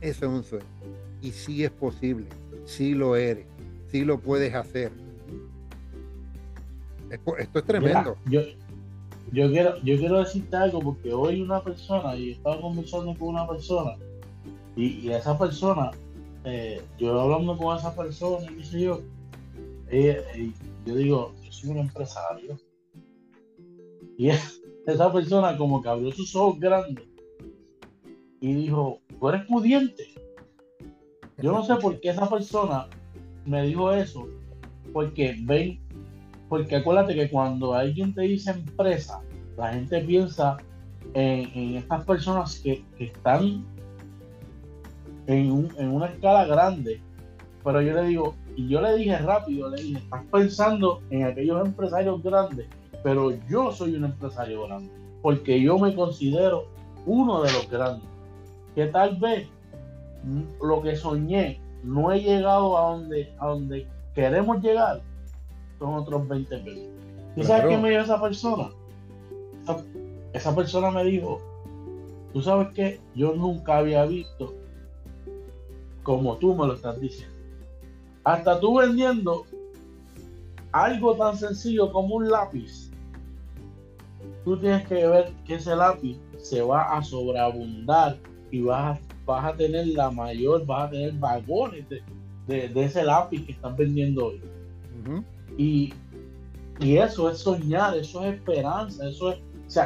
Eso 0.02 0.26
es 0.26 0.32
un 0.32 0.44
sueño. 0.44 0.66
Y 1.22 1.32
sí 1.32 1.64
es 1.64 1.72
posible, 1.72 2.28
sí 2.66 2.94
lo 2.94 3.16
eres, 3.16 3.46
sí 3.88 4.04
lo 4.04 4.20
puedes 4.20 4.54
hacer. 4.54 4.92
Esto, 7.10 7.38
es 7.38 7.66
tremendo. 7.66 8.18
yo, 8.26 8.42
yo, 9.32 9.50
quiero, 9.50 9.78
yo 9.84 9.98
quiero 9.98 10.20
decirte 10.20 10.56
algo 10.56 10.82
porque 10.82 11.14
hoy 11.14 11.42
una 11.42 11.64
persona, 11.64 12.16
y 12.16 12.32
estaba 12.32 12.60
conversando 12.60 13.16
con 13.18 13.30
una 13.30 13.48
persona, 13.48 13.92
y, 14.76 15.10
esa 15.10 15.38
persona, 15.38 15.92
eh, 16.46 16.82
yo 16.98 17.20
hablando 17.20 17.58
con 17.58 17.76
esa 17.78 17.96
persona, 17.96 18.46
y 18.52 18.64
qué 18.64 18.82
yo, 18.82 19.02
yo 20.86 20.96
digo, 20.96 21.34
yo 21.44 21.52
soy 21.52 21.70
un 21.72 21.78
empresario. 21.80 22.58
Y 24.18 24.30
esa 24.86 25.12
persona 25.12 25.58
como 25.58 25.82
que 25.82 25.90
abrió 25.90 26.12
sus 26.12 26.36
ojos 26.36 26.60
grandes 26.60 27.06
y 28.40 28.54
dijo, 28.54 29.00
tú 29.20 29.30
eres 29.30 29.46
pudiente. 29.48 30.06
Yo 31.38 31.52
no 31.52 31.64
sé 31.66 31.76
por 31.76 32.00
qué 32.00 32.10
esa 32.10 32.30
persona 32.30 32.88
me 33.46 33.64
dijo 33.64 33.92
eso, 33.92 34.28
porque 34.94 35.36
ven, 35.44 35.80
porque 36.48 36.76
acuérdate 36.78 37.16
que 37.16 37.30
cuando 37.30 37.74
alguien 37.74 38.14
te 38.14 38.22
dice 38.22 38.52
empresa, 38.52 39.22
la 39.58 39.74
gente 39.74 40.00
piensa 40.02 40.58
en, 41.14 41.76
estas 41.76 42.06
personas 42.06 42.60
que, 42.60 42.84
están 43.00 43.66
en, 45.28 45.70
en, 45.78 45.92
una 45.92 46.08
escala 46.08 46.46
grande, 46.46 47.02
pero 47.64 47.82
yo 47.82 47.94
le 47.94 48.08
digo, 48.08 48.36
y 48.56 48.68
yo 48.68 48.82
le 48.82 48.96
dije 48.96 49.18
rápido, 49.18 49.70
le 49.70 49.82
dije, 49.82 50.00
estás 50.00 50.24
pensando 50.32 51.02
en 51.10 51.24
aquellos 51.24 51.66
empresarios 51.66 52.22
grandes, 52.22 52.68
pero 53.04 53.32
yo 53.48 53.72
soy 53.72 53.96
un 53.96 54.06
empresario 54.06 54.68
grande, 54.68 54.90
porque 55.22 55.62
yo 55.62 55.78
me 55.78 55.96
considero 55.96 56.66
uno 57.06 57.44
de 57.44 57.52
los 57.54 57.70
grandes 57.70 58.16
que 58.76 58.88
tal 58.88 59.16
vez 59.16 59.48
lo 60.62 60.82
que 60.82 60.96
soñé 60.96 61.60
no 61.84 62.12
he 62.12 62.20
llegado 62.22 62.78
a 62.78 62.92
donde, 62.92 63.34
a 63.40 63.48
donde 63.48 63.88
queremos 64.14 64.62
llegar, 64.62 65.02
son 65.80 65.94
otros 65.94 66.28
20 66.28 66.58
pesos. 66.60 66.84
¿Y 67.36 67.44
sabes 67.44 67.68
qué 67.68 67.78
me 67.78 67.90
dio 67.90 68.02
esa 68.02 68.22
persona? 68.22 68.70
Esa, 70.34 70.56
persona 70.56 70.92
me 70.92 71.04
dijo, 71.06 71.42
tú 72.34 72.42
sabes 72.42 72.70
que 72.74 73.00
yo 73.14 73.34
nunca 73.34 73.78
había 73.78 74.06
visto 74.06 74.54
como 76.06 76.38
tú 76.38 76.56
me 76.56 76.68
lo 76.68 76.76
estás 76.76 77.02
diciendo. 77.02 77.36
Hasta 78.24 78.60
tú 78.60 78.78
vendiendo 78.78 79.46
algo 80.72 81.16
tan 81.16 81.36
sencillo 81.36 81.92
como 81.92 82.16
un 82.16 82.30
lápiz, 82.30 82.92
tú 84.46 84.58
tienes 84.58 84.88
que 84.88 85.08
ver 85.08 85.34
que 85.46 85.56
ese 85.56 85.76
lápiz 85.76 86.18
se 86.38 86.62
va 86.62 86.96
a 86.96 87.04
sobreabundar 87.04 88.18
y 88.52 88.62
vas 88.62 88.98
a, 88.98 89.02
vas 89.26 89.54
a 89.54 89.58
tener 89.58 89.88
la 89.88 90.12
mayor, 90.12 90.66
vas 90.66 90.88
a 90.88 90.92
tener 90.92 91.14
vagones 91.14 91.86
de, 91.90 92.72
ese 92.76 93.04
lápiz 93.04 93.44
que 93.44 93.54
están 93.54 93.76
vendiendo 93.76 94.28
hoy. 94.28 94.42
y, 95.58 95.94
eso 96.80 97.30
es 97.32 97.40
soñar, 97.40 97.98
eso 97.98 98.24
es 98.26 98.36
esperanza, 98.36 99.08
eso 99.10 99.32
es, 99.32 99.40
se, 99.68 99.82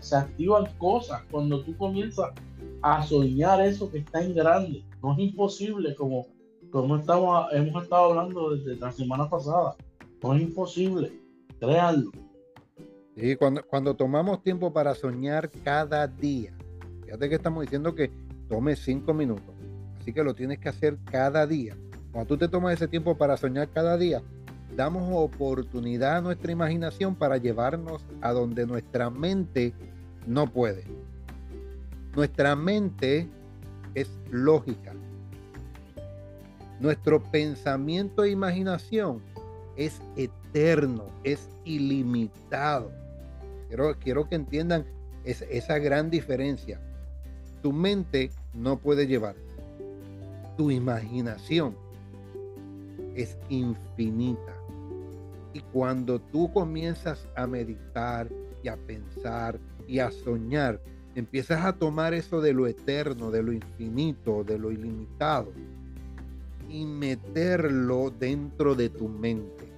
se, 0.00 0.16
activan 0.16 0.66
cosas 0.78 1.22
cuando 1.30 1.62
tú 1.62 1.76
comienzas 1.76 2.30
a 2.82 3.02
soñar 3.02 3.60
eso 3.60 3.90
que 3.90 3.98
está 3.98 4.22
en 4.22 4.34
grande. 4.34 4.82
No 5.02 5.12
es 5.14 5.18
imposible 5.18 5.94
como, 5.94 6.26
como 6.70 6.96
estamos, 6.96 7.46
hemos 7.52 7.82
estado 7.82 8.10
hablando 8.10 8.54
desde 8.54 8.76
la 8.76 8.92
semana 8.92 9.28
pasada. 9.28 9.76
No 10.22 10.34
es 10.34 10.42
imposible, 10.42 11.12
créanlo. 11.58 12.10
y 13.16 13.36
cuando, 13.36 13.62
cuando 13.66 13.94
tomamos 13.94 14.42
tiempo 14.42 14.72
para 14.72 14.94
soñar 14.94 15.50
cada 15.64 16.06
día, 16.06 16.54
Fíjate 17.10 17.28
que 17.28 17.34
estamos 17.34 17.62
diciendo 17.62 17.92
que 17.92 18.08
tome 18.48 18.76
cinco 18.76 19.12
minutos. 19.12 19.52
Así 20.00 20.12
que 20.12 20.22
lo 20.22 20.32
tienes 20.32 20.60
que 20.60 20.68
hacer 20.68 20.96
cada 21.10 21.44
día. 21.44 21.76
Cuando 22.12 22.28
tú 22.28 22.36
te 22.38 22.46
tomas 22.46 22.74
ese 22.74 22.86
tiempo 22.86 23.16
para 23.18 23.36
soñar 23.36 23.68
cada 23.70 23.96
día, 23.96 24.22
damos 24.76 25.08
oportunidad 25.12 26.18
a 26.18 26.20
nuestra 26.20 26.52
imaginación 26.52 27.16
para 27.16 27.36
llevarnos 27.36 28.06
a 28.20 28.30
donde 28.30 28.64
nuestra 28.64 29.10
mente 29.10 29.74
no 30.24 30.46
puede. 30.46 30.84
Nuestra 32.14 32.54
mente 32.54 33.28
es 33.94 34.10
lógica. 34.30 34.94
Nuestro 36.80 37.22
pensamiento 37.22 38.24
e 38.24 38.30
imaginación 38.30 39.20
es 39.76 40.00
eterno, 40.16 41.06
es 41.24 41.48
ilimitado. 41.64 42.90
Quiero, 43.68 43.94
quiero 43.98 44.28
que 44.28 44.36
entiendan 44.36 44.84
esa 45.24 45.78
gran 45.78 46.10
diferencia 46.10 46.80
tu 47.62 47.72
mente 47.72 48.30
no 48.54 48.78
puede 48.78 49.06
llevar. 49.06 49.36
Tu 50.56 50.70
imaginación 50.70 51.76
es 53.14 53.36
infinita. 53.48 54.54
Y 55.52 55.60
cuando 55.72 56.20
tú 56.20 56.52
comienzas 56.52 57.26
a 57.36 57.46
meditar 57.46 58.28
y 58.62 58.68
a 58.68 58.76
pensar 58.76 59.58
y 59.86 59.98
a 59.98 60.10
soñar, 60.10 60.80
empiezas 61.14 61.64
a 61.64 61.74
tomar 61.74 62.14
eso 62.14 62.40
de 62.40 62.52
lo 62.52 62.66
eterno, 62.66 63.30
de 63.30 63.42
lo 63.42 63.52
infinito, 63.52 64.44
de 64.44 64.58
lo 64.58 64.70
ilimitado 64.70 65.52
y 66.68 66.84
meterlo 66.84 68.10
dentro 68.10 68.74
de 68.74 68.88
tu 68.88 69.08
mente. 69.08 69.68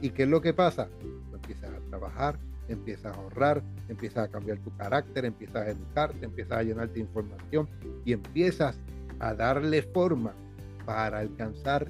¿Y 0.00 0.10
qué 0.10 0.22
es 0.22 0.28
lo 0.28 0.40
que 0.40 0.54
pasa? 0.54 0.88
empiezas 1.32 1.70
a 1.70 1.80
trabajar, 1.88 2.38
empiezas 2.68 3.16
a 3.16 3.20
ahorrar, 3.20 3.62
empiezas 3.88 4.28
a 4.28 4.30
cambiar 4.30 4.58
tu 4.58 4.74
carácter, 4.76 5.24
empiezas 5.24 5.66
a 5.66 5.70
educarte, 5.70 6.24
empiezas 6.24 6.58
a 6.58 6.62
llenarte 6.62 6.94
de 6.94 7.00
información 7.00 7.68
y 8.04 8.12
empiezas 8.12 8.78
a 9.18 9.34
darle 9.34 9.82
forma 9.82 10.32
para 10.86 11.18
alcanzar 11.18 11.88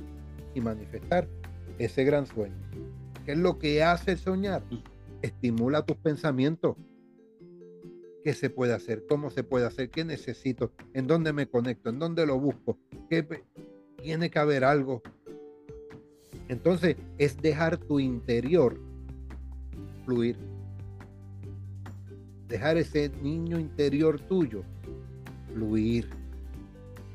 y 0.54 0.60
manifestar 0.60 1.28
ese 1.78 2.04
gran 2.04 2.26
sueño. 2.26 2.56
¿Qué 3.24 3.32
es 3.32 3.38
lo 3.38 3.58
que 3.58 3.82
hace 3.82 4.16
soñar? 4.16 4.62
Estimula 5.22 5.82
tus 5.82 5.96
pensamientos. 5.98 6.76
¿Qué 8.22 8.34
se 8.34 8.50
puede 8.50 8.74
hacer? 8.74 9.06
¿Cómo 9.08 9.30
se 9.30 9.42
puede 9.42 9.66
hacer? 9.66 9.90
¿Qué 9.90 10.04
necesito? 10.04 10.72
¿En 10.94 11.06
dónde 11.06 11.32
me 11.32 11.46
conecto? 11.46 11.90
¿En 11.90 11.98
dónde 11.98 12.26
lo 12.26 12.38
busco? 12.38 12.78
¿Qué 13.08 13.26
tiene 14.02 14.30
que 14.30 14.38
haber 14.38 14.64
algo? 14.64 15.02
Entonces 16.48 16.96
es 17.18 17.40
dejar 17.40 17.78
tu 17.78 18.00
interior 18.00 18.78
fluir 20.04 20.36
dejar 22.50 22.76
ese 22.76 23.10
niño 23.22 23.60
interior 23.60 24.20
tuyo 24.20 24.64
fluir. 25.54 26.08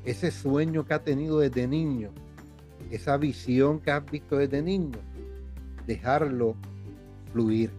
Ese 0.04 0.30
sueño 0.30 0.84
que 0.84 0.94
ha 0.94 1.02
tenido 1.02 1.40
desde 1.40 1.66
niño, 1.66 2.10
esa 2.90 3.16
visión 3.16 3.80
que 3.80 3.90
has 3.90 4.08
visto 4.10 4.36
desde 4.36 4.62
niño, 4.62 4.98
dejarlo 5.86 6.54
fluir. 7.32 7.70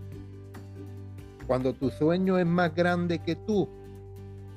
Cuando 1.48 1.74
tu 1.74 1.89
sueño 1.89 2.38
es 2.38 2.46
más 2.46 2.75
grande 2.75 3.20
que 3.20 3.36
tú, 3.36 3.70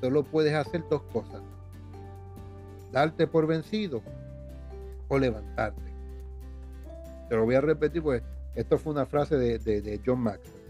solo 0.01 0.23
puedes 0.23 0.53
hacer 0.53 0.83
dos 0.89 1.01
cosas. 1.13 1.41
Darte 2.91 3.27
por 3.27 3.47
vencido 3.47 4.01
o 5.07 5.17
levantarte. 5.17 5.81
Te 7.29 7.35
lo 7.37 7.45
voy 7.45 7.55
a 7.55 7.61
repetir 7.61 8.03
porque 8.03 8.23
esto 8.55 8.77
fue 8.77 8.91
una 8.91 9.05
frase 9.05 9.37
de, 9.37 10.01
John 10.05 10.19
Maxwell. 10.19 10.61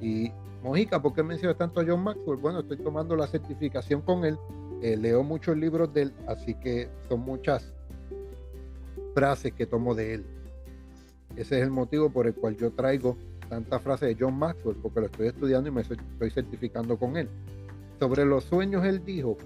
Y 0.00 0.32
Mojica, 0.62 1.02
¿por 1.02 1.12
qué 1.12 1.24
mencionas 1.24 1.58
tanto 1.58 1.80
a 1.80 1.84
John 1.84 2.04
Maxwell? 2.04 2.38
Bueno, 2.38 2.60
estoy 2.60 2.76
tomando 2.76 3.16
la 3.16 3.26
certificación 3.26 4.00
con 4.02 4.24
él. 4.24 4.38
Eh, 4.80 4.96
leo 4.96 5.24
muchos 5.24 5.56
libros 5.56 5.92
de 5.92 6.02
él, 6.02 6.12
así 6.28 6.54
que 6.54 6.88
son 7.08 7.20
muchas 7.20 7.72
frases 9.14 9.52
que 9.52 9.66
tomo 9.66 9.94
de 9.94 10.14
él. 10.14 10.26
Ese 11.34 11.58
es 11.58 11.64
el 11.64 11.70
motivo 11.70 12.10
por 12.10 12.28
el 12.28 12.34
cual 12.34 12.56
yo 12.56 12.70
traigo 12.72 13.16
tantas 13.52 13.82
frases 13.82 14.08
de 14.08 14.16
John 14.18 14.38
Maxwell, 14.38 14.76
porque 14.76 15.00
lo 15.00 15.06
estoy 15.06 15.26
estudiando 15.26 15.68
y 15.68 15.72
me 15.72 15.82
estoy 15.82 16.30
certificando 16.30 16.96
con 16.96 17.18
él. 17.18 17.28
Sobre 17.98 18.24
los 18.24 18.44
sueños, 18.44 18.82
él 18.86 19.04
dijo, 19.04 19.36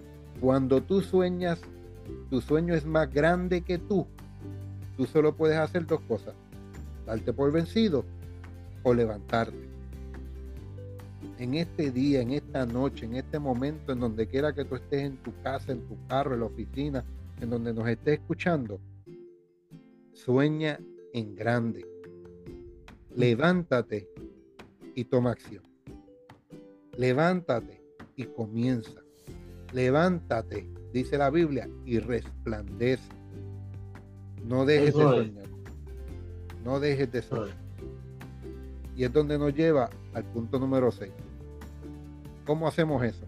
cuando 0.41 0.81
tú 0.81 1.01
sueñas, 1.01 1.61
tu 2.31 2.41
sueño 2.41 2.75
es 2.77 2.87
más 2.87 3.13
grande 3.13 3.63
que 3.63 3.79
tú, 3.79 4.07
tú 4.97 5.07
solo 5.07 5.35
puedes 5.35 5.57
hacer 5.57 5.89
dos 5.89 6.01
cosas, 6.03 6.35
darte 7.05 7.33
por 7.33 7.51
vencido 7.51 8.05
o 8.85 8.95
levantarte. 8.95 9.69
En 11.39 11.55
este 11.55 11.91
día, 11.91 12.21
en 12.21 12.31
esta 12.31 12.65
noche, 12.65 13.07
en 13.07 13.17
este 13.17 13.41
momento, 13.41 13.93
en 13.93 13.99
donde 13.99 14.29
quiera 14.29 14.55
que 14.55 14.65
tú 14.65 14.77
estés 14.77 15.03
en 15.03 15.17
tu 15.17 15.33
casa, 15.43 15.73
en 15.73 15.81
tu 15.81 15.97
carro, 16.07 16.35
en 16.35 16.41
la 16.41 16.47
oficina, 16.47 17.05
en 17.41 17.51
donde 17.51 17.75
nos 17.75 17.89
estés 17.89 18.21
escuchando, 18.21 18.79
sueña 20.13 20.79
en 21.13 21.35
grande. 21.35 21.96
Levántate 23.17 24.07
y 24.95 25.05
toma 25.05 25.31
acción. 25.31 25.63
Levántate 26.99 27.83
y 28.15 28.25
comienza. 28.25 29.01
Levántate, 29.73 30.69
dice 30.93 31.17
la 31.17 31.31
Biblia, 31.31 31.67
y 31.87 31.99
resplandece. 31.99 33.09
No 34.45 34.67
dejes 34.67 34.95
de 34.95 35.03
soñar. 35.03 35.47
No 36.63 36.79
dejes 36.79 37.11
de 37.11 37.23
soñar. 37.23 37.57
Y 38.95 39.05
es 39.05 39.13
donde 39.13 39.39
nos 39.39 39.55
lleva 39.55 39.89
al 40.13 40.25
punto 40.25 40.59
número 40.59 40.93
6. 40.93 41.11
¿Cómo 42.45 42.69
hacemos 42.69 43.03
eso? 43.03 43.25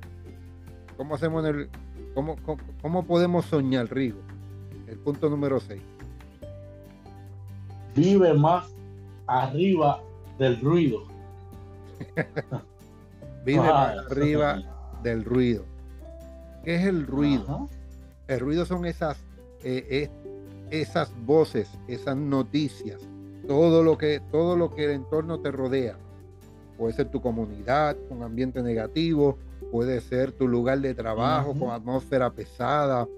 ¿Cómo 0.99 1.15
hacemos 1.15 1.47
el 1.47 1.71
cómo, 2.15 2.37
cómo, 2.83 3.07
podemos 3.07 3.47
soñar, 3.47 3.91
Rigo? 3.91 4.19
El 4.87 4.99
punto 4.99 5.31
número 5.31 5.61
6. 5.61 5.81
Vive 7.97 8.35
más 8.35 8.78
arriba 9.29 10.03
del 10.39 10.61
ruido. 10.61 11.03
Vive 13.45 13.69
arriba 13.69 14.61
del 15.03 15.25
ruido. 15.25 15.65
¿Qué 16.65 16.75
es 16.77 16.87
el 16.87 17.07
ruido? 17.07 17.69
El 18.27 18.41
ruido 18.41 18.67
son 18.67 18.85
esas, 18.85 19.17
eh, 19.63 20.11
esas 20.71 21.13
voces, 21.25 21.71
esas 21.87 22.17
noticias, 22.17 23.01
todo 23.47 23.83
lo, 23.83 23.97
que, 23.97 24.21
todo 24.31 24.57
lo 24.57 24.75
que 24.75 24.85
el 24.85 24.91
entorno 24.91 25.41
te 25.41 25.51
rodea. 25.51 25.97
Puede 26.77 26.93
ser 26.93 27.11
tu 27.11 27.21
comunidad 27.21 27.97
un 28.11 28.23
ambiente 28.23 28.63
negativo, 28.63 29.39
puede 29.73 30.01
ser 30.01 30.33
tu 30.33 30.47
lugar 30.47 30.81
de 30.81 30.95
trabajo 30.95 31.55
con 31.55 31.71
atmósfera 31.71 32.31
pesada, 32.31 33.09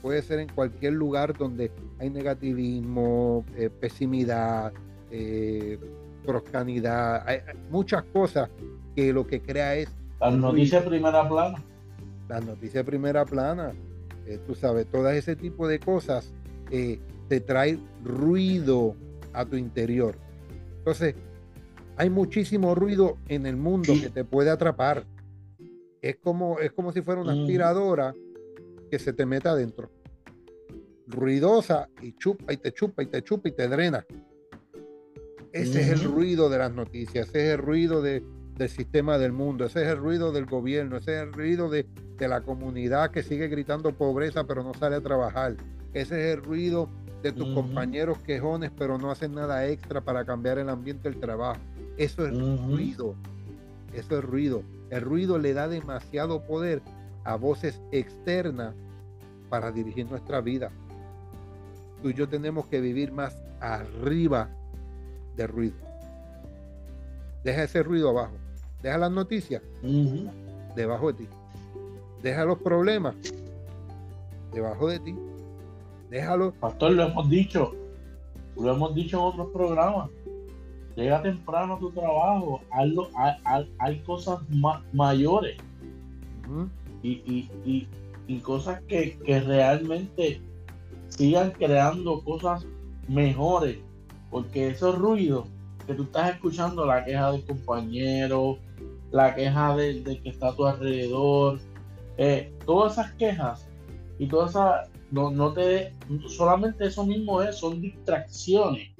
puede 0.00 0.22
ser 0.22 0.38
en 0.38 0.48
cualquier 0.48 0.94
lugar 0.94 1.36
donde 1.36 1.70
hay 1.98 2.10
negativismo, 2.10 3.44
eh, 3.56 3.68
pesimidad, 3.68 4.72
eh, 5.10 5.78
proscanidad, 6.24 7.26
hay, 7.26 7.40
muchas 7.70 8.04
cosas 8.04 8.50
que 8.94 9.12
lo 9.12 9.26
que 9.26 9.40
crea 9.40 9.74
es 9.74 9.88
las 10.20 10.34
noticias 10.34 10.84
primera 10.84 11.26
plana. 11.26 11.62
Las 12.28 12.44
noticias 12.44 12.84
primera 12.84 13.24
plana. 13.24 13.72
Eh, 14.26 14.38
tú 14.46 14.54
sabes, 14.54 14.86
todo 14.86 15.08
ese 15.08 15.34
tipo 15.34 15.66
de 15.66 15.80
cosas 15.80 16.32
eh, 16.70 17.00
te 17.28 17.40
trae 17.40 17.78
ruido 18.04 18.94
a 19.32 19.46
tu 19.46 19.56
interior. 19.56 20.16
Entonces, 20.78 21.14
hay 21.96 22.10
muchísimo 22.10 22.74
ruido 22.74 23.16
en 23.28 23.46
el 23.46 23.56
mundo 23.56 23.94
que 24.00 24.10
te 24.10 24.24
puede 24.24 24.50
atrapar. 24.50 25.04
Es 26.02 26.16
como, 26.16 26.58
es 26.58 26.72
como 26.72 26.92
si 26.92 27.00
fuera 27.00 27.22
una 27.22 27.32
aspiradora 27.32 28.14
que 28.90 28.98
se 28.98 29.12
te 29.12 29.24
mete 29.24 29.48
adentro. 29.48 29.90
Ruidosa 31.06 31.88
y 32.02 32.12
chupa 32.12 32.52
y 32.52 32.58
te 32.58 32.72
chupa 32.72 33.02
y 33.02 33.06
te 33.06 33.22
chupa 33.22 33.48
y 33.48 33.52
te 33.52 33.68
drena. 33.68 34.06
Ese 35.52 35.80
es 35.80 35.88
el 35.88 36.04
ruido 36.04 36.48
de 36.48 36.58
las 36.58 36.72
noticias, 36.72 37.28
ese 37.28 37.48
es 37.48 37.54
el 37.54 37.58
ruido 37.58 38.02
de, 38.02 38.22
del 38.56 38.68
sistema 38.68 39.18
del 39.18 39.32
mundo, 39.32 39.64
ese 39.64 39.82
es 39.82 39.88
el 39.88 39.96
ruido 39.96 40.30
del 40.30 40.46
gobierno, 40.46 40.98
ese 40.98 41.16
es 41.16 41.22
el 41.22 41.32
ruido 41.32 41.68
de, 41.68 41.86
la 42.20 42.42
comunidad 42.42 43.10
que 43.10 43.22
sigue 43.22 43.48
gritando 43.48 43.92
pobreza 43.92 44.44
pero 44.44 44.62
no 44.62 44.74
sale 44.74 44.96
a 44.96 45.00
trabajar, 45.00 45.56
ese 45.94 46.20
es 46.20 46.36
el 46.36 46.42
ruido 46.42 46.88
de 47.22 47.32
tus 47.32 47.54
compañeros 47.54 48.18
quejones 48.18 48.70
pero 48.76 48.98
no 48.98 49.10
hacen 49.10 49.34
nada 49.34 49.66
extra 49.66 50.02
para 50.02 50.24
cambiar 50.24 50.58
el 50.58 50.68
ambiente 50.68 51.10
del 51.10 51.18
trabajo. 51.18 51.60
Eso 51.96 52.26
es 52.26 52.38
ruido, 52.38 53.14
eso 53.94 54.18
es 54.18 54.24
ruido. 54.24 54.62
El 54.90 55.00
ruido 55.00 55.38
le 55.38 55.52
da 55.52 55.66
demasiado 55.66 56.44
poder 56.44 56.82
a 57.24 57.36
voces 57.36 57.80
externas 57.90 58.74
para 59.48 59.72
dirigir 59.72 60.08
nuestra 60.08 60.40
vida. 60.40 60.70
Tú 62.02 62.10
y 62.10 62.14
yo 62.14 62.28
tenemos 62.28 62.66
que 62.66 62.80
vivir 62.80 63.12
más 63.12 63.36
arriba 63.60 64.48
del 65.40 65.48
ruido. 65.48 65.76
Deja 67.44 67.64
ese 67.64 67.82
ruido 67.82 68.10
abajo. 68.10 68.34
Deja 68.82 68.98
las 68.98 69.10
noticias 69.10 69.62
debajo 70.76 71.12
de 71.12 71.24
ti. 71.24 71.28
Deja 72.22 72.44
los 72.44 72.58
problemas 72.58 73.14
debajo 74.52 74.88
de 74.88 74.98
ti. 75.00 75.14
Déjalo. 76.10 76.52
Pastor, 76.52 76.92
lo 76.92 77.04
hemos 77.04 77.28
dicho. 77.28 77.74
Lo 78.56 78.72
hemos 78.72 78.94
dicho 78.94 79.16
en 79.18 79.24
otros 79.24 79.48
programas. 79.52 80.10
Llega 80.96 81.22
temprano 81.22 81.74
a 81.74 81.78
tu 81.78 81.90
trabajo. 81.92 82.60
hay, 83.78 84.00
cosas 84.00 84.40
mayores. 84.92 85.56
y, 87.02 88.40
cosas 88.42 88.80
que, 88.82 89.18
que 89.18 89.40
realmente 89.40 90.40
sigan 91.08 91.52
creando 91.52 92.22
cosas 92.22 92.66
mejores. 93.08 93.78
Porque 94.30 94.68
esos 94.68 94.96
ruidos 94.96 95.46
que 95.86 95.94
tú 95.94 96.04
estás 96.04 96.30
escuchando, 96.30 96.86
la 96.86 97.04
queja 97.04 97.32
del 97.32 97.44
compañero, 97.44 98.58
la 99.10 99.34
queja 99.34 99.76
del 99.76 100.04
de 100.04 100.20
que 100.20 100.30
está 100.30 100.48
a 100.48 100.56
tu 100.56 100.66
alrededor, 100.66 101.58
eh, 102.16 102.52
todas 102.64 102.92
esas 102.92 103.12
quejas 103.14 103.68
y 104.18 104.28
todas 104.28 104.50
esas, 104.50 104.90
no, 105.10 105.30
no 105.30 105.52
te, 105.52 105.92
solamente 106.28 106.86
eso 106.86 107.04
mismo 107.04 107.42
es, 107.42 107.56
son 107.56 107.80
distracciones 107.80 108.90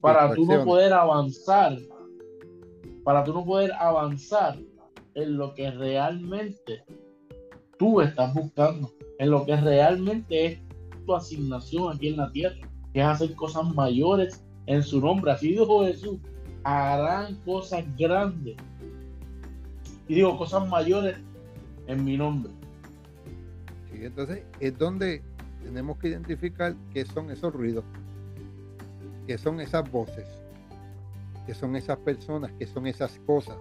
para 0.00 0.34
tú 0.34 0.44
no 0.44 0.64
poder 0.64 0.92
avanzar, 0.92 1.78
para 3.04 3.24
tú 3.24 3.32
no 3.32 3.44
poder 3.44 3.72
avanzar 3.72 4.58
en 5.14 5.36
lo 5.36 5.54
que 5.54 5.70
realmente 5.70 6.84
tú 7.78 8.00
estás 8.00 8.34
buscando, 8.34 8.92
en 9.18 9.30
lo 9.30 9.44
que 9.46 9.56
realmente 9.56 10.46
es 10.46 10.58
tu 11.06 11.14
asignación 11.14 11.94
aquí 11.94 12.08
en 12.08 12.18
la 12.18 12.30
tierra, 12.30 12.68
que 12.92 13.00
es 13.00 13.06
hacer 13.06 13.34
cosas 13.34 13.64
mayores 13.74 14.45
en 14.66 14.82
su 14.82 15.00
nombre. 15.00 15.32
Así 15.32 15.52
dijo 15.52 15.84
Jesús, 15.84 16.18
harán 16.64 17.36
cosas 17.44 17.84
grandes 17.96 18.56
y 20.08 20.14
digo 20.14 20.36
cosas 20.36 20.68
mayores 20.68 21.16
en 21.86 22.04
mi 22.04 22.16
nombre. 22.16 22.52
Sí, 23.90 24.04
entonces 24.04 24.42
es 24.60 24.76
donde 24.76 25.22
tenemos 25.62 25.98
que 25.98 26.08
identificar 26.08 26.74
qué 26.92 27.04
son 27.04 27.30
esos 27.30 27.52
ruidos, 27.52 27.84
qué 29.26 29.38
son 29.38 29.60
esas 29.60 29.90
voces, 29.90 30.26
qué 31.46 31.54
son 31.54 31.76
esas 31.76 31.98
personas, 31.98 32.50
qué 32.58 32.66
son 32.66 32.86
esas 32.86 33.18
cosas 33.26 33.56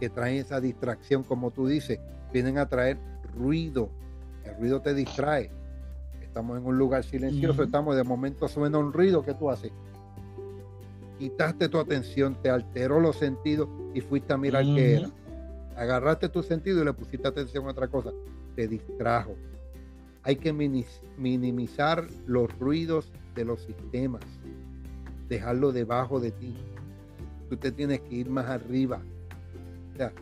que 0.00 0.08
traen 0.10 0.36
esa 0.36 0.60
distracción, 0.60 1.22
como 1.22 1.50
tú 1.50 1.66
dices, 1.66 1.98
vienen 2.32 2.58
a 2.58 2.66
traer 2.66 2.98
ruido. 3.36 3.88
El 4.44 4.56
ruido 4.56 4.80
te 4.80 4.94
distrae. 4.94 5.50
Estamos 6.34 6.58
en 6.58 6.66
un 6.66 6.76
lugar 6.76 7.04
silencioso, 7.04 7.62
estamos 7.62 7.94
de 7.94 8.02
momento 8.02 8.48
suena 8.48 8.76
un 8.76 8.92
ruido, 8.92 9.22
¿qué 9.22 9.34
tú 9.34 9.50
haces? 9.50 9.70
quitaste 11.18 11.68
tu 11.68 11.78
atención, 11.78 12.36
te 12.42 12.50
alteró 12.50 13.00
los 13.00 13.16
sentidos 13.16 13.68
y 13.94 14.00
fuiste 14.00 14.32
a 14.32 14.36
mirar 14.36 14.64
qué 14.64 14.96
era. 14.96 15.10
Agarraste 15.76 16.28
tu 16.28 16.42
sentido 16.42 16.82
y 16.82 16.84
le 16.84 16.92
pusiste 16.92 17.26
atención 17.26 17.66
a 17.66 17.70
otra 17.70 17.88
cosa. 17.88 18.10
Te 18.54 18.68
distrajo. 18.68 19.34
Hay 20.22 20.36
que 20.36 20.52
minimizar 20.52 22.06
los 22.26 22.50
ruidos 22.58 23.10
de 23.34 23.44
los 23.44 23.60
sistemas. 23.62 24.22
Dejarlo 25.28 25.72
debajo 25.72 26.20
de 26.20 26.30
ti. 26.30 26.54
Tú 27.48 27.56
te 27.56 27.72
tienes 27.72 28.00
que 28.00 28.16
ir 28.16 28.28
más 28.28 28.46
arriba. 28.46 29.00
O 29.92 29.96
sea, 29.96 30.12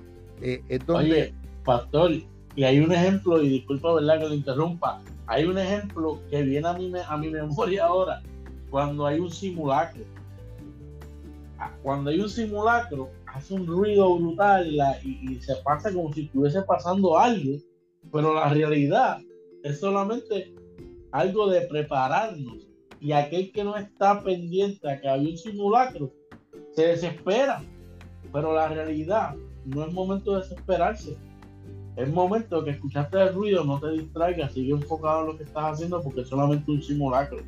eh, 0.41 0.63
es 0.69 0.87
donde... 0.87 1.11
Oye, 1.11 1.35
pastor, 1.65 2.13
y 2.55 2.65
hay 2.65 2.81
un 2.81 2.93
ejemplo, 2.93 3.43
y 3.43 3.49
disculpa 3.49 3.95
verdad 3.95 4.19
que 4.19 4.29
lo 4.29 4.35
interrumpa, 4.35 5.03
hay 5.27 5.45
un 5.45 5.59
ejemplo 5.59 6.21
que 6.31 6.43
viene 6.43 6.69
a 6.69 6.73
mi, 6.75 6.93
a 7.07 7.17
mi 7.17 7.29
memoria 7.29 7.87
ahora, 7.87 8.23
cuando 8.71 9.07
hay 9.07 9.21
un 9.21 9.31
simulacro 9.31 10.05
cuando 11.83 12.11
hay 12.11 12.21
un 12.21 12.29
simulacro, 12.29 13.11
hace 13.27 13.55
un 13.55 13.67
ruido 13.67 14.17
brutal 14.17 14.69
y, 15.03 15.41
se 15.41 15.57
pasa 15.57 15.93
como 15.93 16.13
si 16.13 16.25
estuviese 16.25 16.63
pasando 16.63 17.19
algo, 17.19 17.59
pero 18.11 18.35
la 18.35 18.49
realidad 18.49 19.19
es 19.63 19.81
solamente 19.81 20.55
algo 21.11 21.49
de 21.49 21.63
prepararnos. 21.63 22.69
Y 23.01 23.13
aquel 23.13 23.51
que 23.51 23.65
no 23.65 23.77
está 23.77 24.23
pendiente 24.23 24.89
a 24.89 25.01
que 25.01 25.09
había 25.09 25.31
un 25.31 25.37
simulacro, 25.37 26.13
se 26.73 26.87
desespera. 26.87 27.63
Pero 28.33 28.55
la 28.55 28.69
realidad 28.69 29.35
no 29.65 29.85
es 29.85 29.93
momento 29.93 30.35
de 30.35 30.43
desesperarse. 30.43 31.17
Es 31.97 32.11
momento 32.11 32.65
que 32.65 32.71
escuchaste 32.71 33.21
el 33.21 33.35
ruido, 33.35 33.65
no 33.65 33.79
te 33.79 33.91
distraigas, 33.91 34.53
sigue 34.53 34.73
enfocado 34.73 35.21
en 35.21 35.27
lo 35.27 35.37
que 35.37 35.45
estás 35.45 35.75
haciendo 35.75 36.03
porque 36.03 36.23
es 36.23 36.29
solamente 36.29 36.71
un 36.71 36.83
simulacro. 36.83 37.39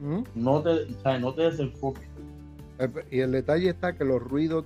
¿Mm? 0.00 0.22
No, 0.34 0.62
te, 0.62 0.86
no 1.20 1.32
te 1.32 1.42
desenfoques. 1.42 2.08
Y 3.10 3.20
el 3.20 3.30
detalle 3.30 3.70
está 3.70 3.94
que 3.94 4.04
los 4.04 4.20
ruidos, 4.20 4.64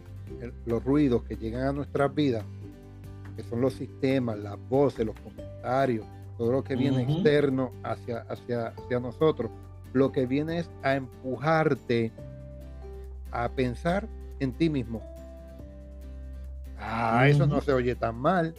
los 0.64 0.82
ruidos 0.82 1.22
que 1.24 1.36
llegan 1.36 1.68
a 1.68 1.72
nuestras 1.72 2.14
vidas, 2.14 2.44
que 3.36 3.42
son 3.42 3.60
los 3.60 3.74
sistemas, 3.74 4.38
las 4.38 4.56
voces, 4.70 5.04
los 5.04 5.14
comentarios, 5.20 6.06
todo 6.38 6.52
lo 6.52 6.64
que 6.64 6.74
viene 6.74 7.02
externo 7.02 7.72
hacia, 7.82 8.20
hacia, 8.30 8.68
hacia 8.68 8.98
nosotros, 8.98 9.50
lo 9.92 10.10
que 10.10 10.24
viene 10.24 10.60
es 10.60 10.70
a 10.82 10.94
empujarte 10.94 12.12
a 13.30 13.48
pensar 13.50 14.08
en 14.40 14.52
ti 14.52 14.70
mismo. 14.70 15.02
Ah, 16.78 17.28
eso 17.28 17.46
no 17.46 17.60
se 17.60 17.72
oye 17.72 17.94
tan 17.94 18.16
mal. 18.16 18.54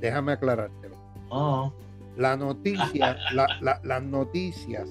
Déjame 0.00 0.32
aclarártelo. 0.32 0.96
Ah. 1.30 1.70
La 2.16 2.36
noticia, 2.36 3.16
las 3.32 4.02
noticias 4.02 4.88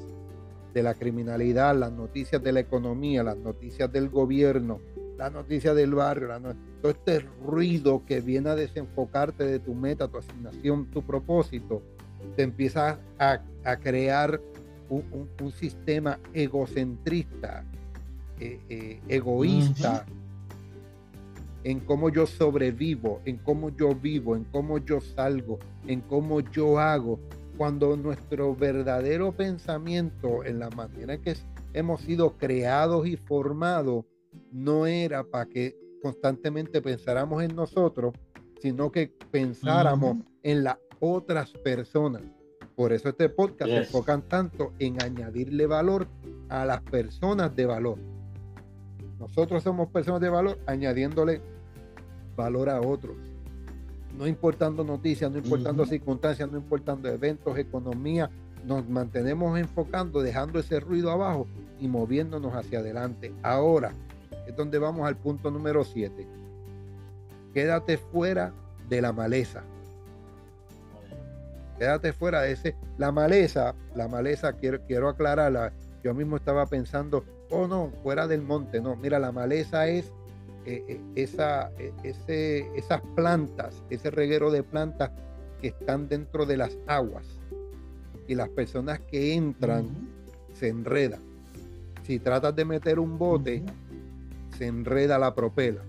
de 0.74 0.84
la 0.84 0.93
criminalidad, 0.93 1.76
las 1.78 1.91
noticias 1.91 2.43
de 2.43 2.52
la 2.52 2.60
economía, 2.60 3.24
las 3.24 3.38
noticias 3.38 3.91
del 3.91 4.10
gobierno, 4.10 4.80
las 5.17 5.32
noticias 5.32 5.76
del 5.76 5.93
barrio, 5.93 6.30
todo 6.82 6.91
este 6.91 7.19
ruido 7.46 8.04
que 8.06 8.19
viene 8.22 8.50
a 8.50 8.56
desenfocarte 8.56 9.46
de 9.46 9.60
tu 9.60 9.74
meta, 9.74 10.08
tu 10.08 10.17
asignación, 10.17 10.88
tu 10.88 11.04
propósito, 11.04 11.82
te 12.36 12.43
empieza 12.43 13.00
a, 13.19 13.39
crear 13.78 14.41
un, 14.89 15.52
sistema 15.54 16.19
egocentrista, 16.34 17.63
eh, 18.39 18.60
eh, 18.69 19.00
egoísta, 19.08 20.06
en 21.63 21.80
cómo 21.80 22.10
yo 22.10 22.26
sobrevivo, 22.26 23.21
en 23.26 23.38
cómo 23.38 23.69
yo 23.69 23.95
vivo, 23.95 24.36
en 24.36 24.43
cómo 24.45 24.78
yo 24.80 24.99
salgo, 24.99 25.60
en 25.88 26.02
cómo 26.02 26.41
yo 26.41 26.80
hago, 26.80 27.19
cuando 27.58 27.95
nuestro 27.95 28.56
verdadero 28.56 29.32
pensamiento 29.32 30.43
en 30.43 30.60
la 30.60 30.69
manera 30.71 31.13
en 31.13 31.21
que 31.21 31.36
hemos 31.73 32.02
sido 32.02 32.38
creados 32.38 33.08
y 33.08 33.15
formados 33.15 34.06
no 34.52 34.88
era 34.88 35.23
para 35.23 35.45
que 35.45 35.76
constantemente 36.02 36.82
pensáramos 36.82 37.43
en 37.43 37.56
nosotros, 37.56 38.13
sino 38.62 38.91
que 38.91 39.13
pensáramos 39.32 40.17
en 40.41 40.63
las 40.63 40.78
otras 40.99 41.52
personas. 41.52 42.21
Por 42.76 42.91
eso 42.91 43.10
este 43.10 43.30
podcast 43.30 43.69
se 43.69 43.78
enfocan 43.78 44.28
tanto 44.28 44.73
en 44.80 45.02
añadirle 45.02 45.67
valor 45.67 46.08
a 46.49 46.65
las 46.65 46.82
personas 46.82 47.56
de 47.56 47.65
valor. 47.65 47.99
Nosotros 49.19 49.63
somos 49.63 49.89
personas 49.89 50.21
de 50.21 50.30
valor 50.30 50.60
añadiéndole 50.65 51.41
valor 52.36 52.69
a 52.69 52.82
otros 52.82 53.15
no 54.17 54.28
importando 54.28 54.84
noticias, 54.84 55.32
no 55.32 55.38
importando 55.38 55.86
circunstancias, 55.86 56.50
no 56.52 56.58
importando 56.58 57.10
eventos, 57.10 57.58
economía, 57.58 58.30
nos 58.65 58.88
mantenemos 58.88 59.60
enfocando, 59.60 60.22
dejando 60.22 60.60
ese 60.60 60.80
ruido 60.80 61.12
abajo 61.12 61.48
y 61.80 61.88
moviéndonos 61.88 62.54
hacia 62.54 62.80
adelante. 62.80 63.34
Ahora 63.41 63.91
es 64.48 64.56
donde 64.56 64.78
vamos 64.80 65.08
al 65.08 65.17
punto 65.17 65.52
número 65.52 65.84
7. 65.84 66.28
Quédate 67.54 67.98
fuera 67.98 68.54
de 68.88 69.02
la 69.02 69.12
maleza. 69.12 69.63
Quédate 71.78 72.13
fuera 72.13 72.41
de 72.41 72.52
ese. 72.52 72.76
La 72.98 73.12
maleza, 73.12 73.76
la 73.96 74.08
maleza, 74.08 74.54
quiero, 74.54 74.80
quiero 74.86 75.10
aclararla. 75.10 75.74
Yo 76.04 76.13
mismo 76.13 76.38
estaba 76.38 76.65
pensando, 76.67 77.26
oh 77.50 77.67
no, 77.67 77.91
fuera 78.04 78.28
del 78.28 78.41
monte. 78.41 78.80
No, 78.80 78.96
mira, 78.96 79.19
la 79.19 79.32
maleza 79.32 79.88
es 79.88 80.12
eh, 80.65 80.84
eh, 80.88 81.02
esa, 81.15 81.71
eh, 81.78 81.91
ese, 82.04 82.67
esas 82.76 83.02
plantas, 83.15 83.84
ese 83.89 84.12
reguero 84.12 84.52
de 84.52 84.63
plantas 84.63 85.12
que 85.62 85.69
están 85.69 86.08
dentro 86.08 86.45
de 86.45 86.58
las 86.58 86.78
aguas. 86.88 87.26
Y 88.28 88.36
las 88.36 88.49
personas 88.49 88.99
que 89.02 89.34
entran 89.34 89.88
se 90.54 90.69
enredan. 90.69 91.21
Si 92.04 92.19
tratas 92.19 92.56
de 92.56 92.65
meter 92.65 92.99
un 92.99 93.17
bote, 93.17 93.63
se 94.58 94.67
enreda 94.67 95.17
la 95.17 95.34
propela. 95.34 95.82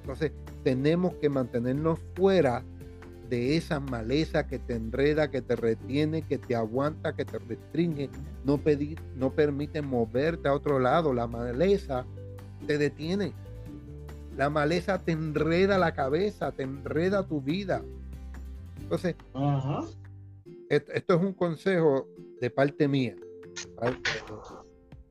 Entonces, 0.00 0.32
tenemos 0.64 1.14
que 1.16 1.28
mantenernos 1.28 1.98
fuera 2.14 2.62
de 3.28 3.56
esa 3.56 3.80
maleza 3.80 4.46
que 4.46 4.58
te 4.58 4.74
enreda, 4.74 5.30
que 5.30 5.40
te 5.40 5.56
retiene, 5.56 6.22
que 6.22 6.38
te 6.38 6.54
aguanta, 6.54 7.14
que 7.14 7.24
te 7.24 7.38
restringe, 7.38 8.10
no, 8.44 8.58
pedir, 8.58 9.00
no 9.16 9.32
permite 9.32 9.80
moverte 9.80 10.48
a 10.48 10.54
otro 10.54 10.78
lado. 10.78 11.14
La 11.14 11.26
maleza 11.26 12.04
te 12.66 12.78
detiene. 12.78 13.32
La 14.36 14.48
maleza 14.48 14.98
te 14.98 15.12
enreda 15.12 15.78
la 15.78 15.92
cabeza, 15.92 16.52
te 16.52 16.62
enreda 16.62 17.26
tu 17.26 17.40
vida. 17.40 17.82
Entonces, 18.80 19.14
esto, 20.70 21.14
es 21.14 21.20
un 21.20 21.34
consejo 21.34 22.08
de 22.40 22.50
parte 22.50 22.88
mía. 22.88 23.14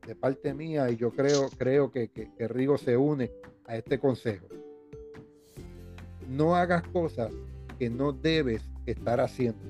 De 0.06 0.16
parte 0.16 0.52
mía, 0.52 0.90
y 0.90 0.96
yo 0.96 1.12
creo, 1.12 1.48
creo 1.56 1.92
que, 1.92 2.08
que, 2.08 2.48
Rigo 2.48 2.76
se 2.76 2.96
une 2.96 3.30
a 3.66 3.76
este 3.76 4.00
consejo. 4.00 4.48
No 6.28 6.56
hagas 6.56 6.82
cosas 6.88 7.30
que 7.78 7.88
no 7.88 8.12
debes 8.12 8.62
estar 8.86 9.20
haciendo. 9.20 9.62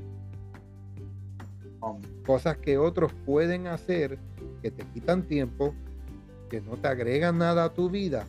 Cosas 2.25 2.57
que 2.57 2.79
otros 2.79 3.13
pueden 3.27 3.67
hacer 3.67 4.19
que 4.63 4.71
te 4.71 4.85
quitan 4.95 5.25
tiempo, 5.25 5.75
que 6.49 6.61
no 6.61 6.77
te 6.77 6.89
agregan 6.89 7.37
nada 7.37 7.65
a 7.65 7.75
tu 7.75 7.91
vida 7.91 8.25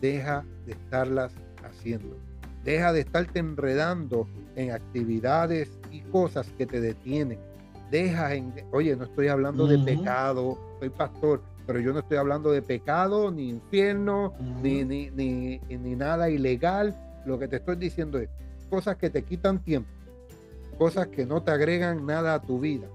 deja 0.00 0.44
de 0.66 0.72
estarlas 0.72 1.32
haciendo. 1.64 2.16
Deja 2.64 2.92
de 2.92 3.00
estarte 3.00 3.38
enredando 3.38 4.26
en 4.56 4.70
actividades 4.70 5.70
y 5.90 6.00
cosas 6.00 6.46
que 6.56 6.66
te 6.66 6.80
detienen. 6.80 7.38
Deja 7.90 8.34
en, 8.34 8.52
oye, 8.72 8.96
no 8.96 9.04
estoy 9.04 9.28
hablando 9.28 9.66
de 9.66 9.78
pecado, 9.78 10.58
soy 10.78 10.88
pastor, 10.88 11.42
pero 11.66 11.80
yo 11.80 11.92
no 11.92 12.00
estoy 12.00 12.16
hablando 12.16 12.50
de 12.50 12.62
pecado, 12.62 13.30
ni 13.30 13.50
infierno, 13.50 14.32
ni, 14.62 14.84
ni, 14.84 15.10
ni, 15.10 15.58
ni 15.58 15.94
nada 15.94 16.30
ilegal. 16.30 16.96
Lo 17.26 17.38
que 17.38 17.48
te 17.48 17.56
estoy 17.56 17.76
diciendo 17.76 18.18
es 18.18 18.28
cosas 18.70 18.96
que 18.96 19.10
te 19.10 19.22
quitan 19.22 19.62
tiempo, 19.62 19.90
cosas 20.78 21.08
que 21.08 21.26
no 21.26 21.42
te 21.42 21.52
agregan 21.52 22.06
nada 22.06 22.34
a 22.34 22.42
tu 22.42 22.58
vida. 22.58 22.86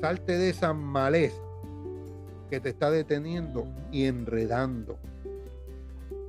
Salte 0.00 0.36
de 0.36 0.50
esa 0.50 0.74
maleza 0.74 1.40
que 2.50 2.60
te 2.60 2.68
está 2.68 2.90
deteniendo 2.90 3.66
y 3.90 4.04
enredando 4.04 4.98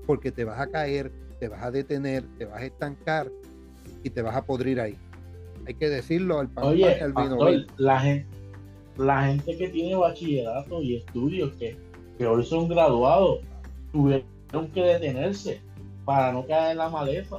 porque 0.06 0.32
te 0.32 0.44
vas 0.44 0.60
a 0.60 0.68
caer, 0.68 1.12
te 1.40 1.48
vas 1.48 1.64
a 1.64 1.72
detener, 1.72 2.24
te 2.38 2.46
vas 2.46 2.62
a 2.62 2.66
estancar 2.66 3.32
y 4.04 4.10
te 4.10 4.22
vas 4.22 4.36
a 4.36 4.46
podrir 4.46 4.80
ahí. 4.80 4.98
Hay 5.68 5.74
que 5.74 5.90
decirlo 5.90 6.40
al 6.40 6.50
pan 6.50 6.66
Oye, 6.66 7.00
al 7.02 7.14
vino. 7.14 7.38
la, 7.78 8.00
gente, 8.00 8.28
la 8.98 9.24
gente 9.24 9.58
que 9.58 9.70
tiene 9.70 9.96
bachillerato 9.96 10.82
y 10.82 10.98
estudios, 10.98 11.54
que, 11.56 11.78
que 12.18 12.26
hoy 12.26 12.46
son 12.46 12.68
graduados, 12.68 13.40
tuvieron 13.92 14.72
que 14.74 14.82
detenerse 14.82 15.62
para 16.06 16.32
no 16.32 16.46
caer 16.46 16.74
en 16.74 16.78
la 16.78 16.90
maleza. 16.90 17.38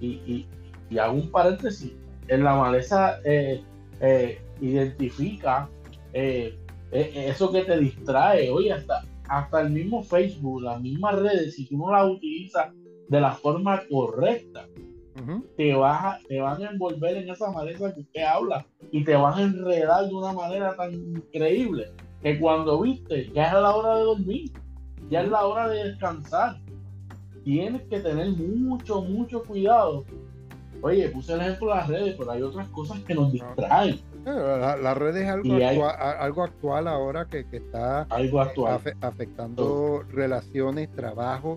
Y, 0.00 0.46
y, 0.90 0.98
hago 0.98 1.14
un 1.14 1.30
paréntesis, 1.30 1.92
en 2.28 2.44
la 2.44 2.54
maleza 2.54 3.18
eh, 3.24 3.62
eh, 4.00 4.38
identifica 4.60 5.68
eh, 6.12 6.56
eso 6.92 7.50
que 7.50 7.62
te 7.62 7.78
distrae. 7.78 8.50
Oye, 8.50 8.72
hasta 8.72 9.02
hasta 9.28 9.60
el 9.62 9.70
mismo 9.70 10.02
Facebook, 10.02 10.62
las 10.62 10.80
mismas 10.80 11.18
redes, 11.18 11.54
si 11.54 11.66
tú 11.66 11.76
no 11.78 11.92
las 11.92 12.10
utilizas 12.10 12.72
de 13.08 13.20
la 13.20 13.32
forma 13.32 13.82
correcta, 13.90 14.66
te, 15.56 15.74
vas 15.74 16.04
a, 16.04 16.18
te 16.26 16.40
van 16.40 16.62
a 16.62 16.70
envolver 16.70 17.16
en 17.16 17.30
esa 17.30 17.50
maleza 17.50 17.94
que 17.94 18.00
usted 18.00 18.22
habla 18.22 18.66
y 18.90 19.04
te 19.04 19.14
van 19.14 19.38
a 19.38 19.42
enredar 19.42 20.06
de 20.06 20.14
una 20.14 20.32
manera 20.32 20.74
tan 20.74 20.92
increíble 20.92 21.92
que 22.22 22.38
cuando 22.38 22.80
viste, 22.80 23.30
ya 23.32 23.48
es 23.48 23.52
la 23.54 23.74
hora 23.74 23.96
de 23.96 24.04
dormir, 24.04 24.52
ya 25.10 25.22
es 25.22 25.28
la 25.28 25.46
hora 25.46 25.68
de 25.68 25.84
descansar. 25.84 26.58
Tienes 27.44 27.82
que 27.82 28.00
tener 28.00 28.30
mucho, 28.30 29.02
mucho 29.02 29.42
cuidado. 29.44 30.04
Oye, 30.80 31.08
puse 31.10 31.34
el 31.34 31.40
ejemplo 31.42 31.68
de 31.68 31.74
las 31.74 31.88
redes, 31.88 32.14
pero 32.18 32.30
hay 32.30 32.42
otras 32.42 32.68
cosas 32.68 33.00
que 33.00 33.14
nos 33.14 33.30
distraen 33.30 34.00
la, 34.24 34.94
red 34.94 35.16
es 35.16 35.28
algo, 35.28 35.54
actual, 35.54 36.16
algo 36.18 36.42
actual 36.42 36.88
ahora 36.88 37.26
que, 37.26 37.46
está 37.50 38.06
afectando 39.00 40.04
relaciones, 40.10 40.90
trabajo, 40.90 41.56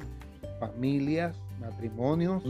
familias, 0.60 1.36
matrimonios. 1.60 2.44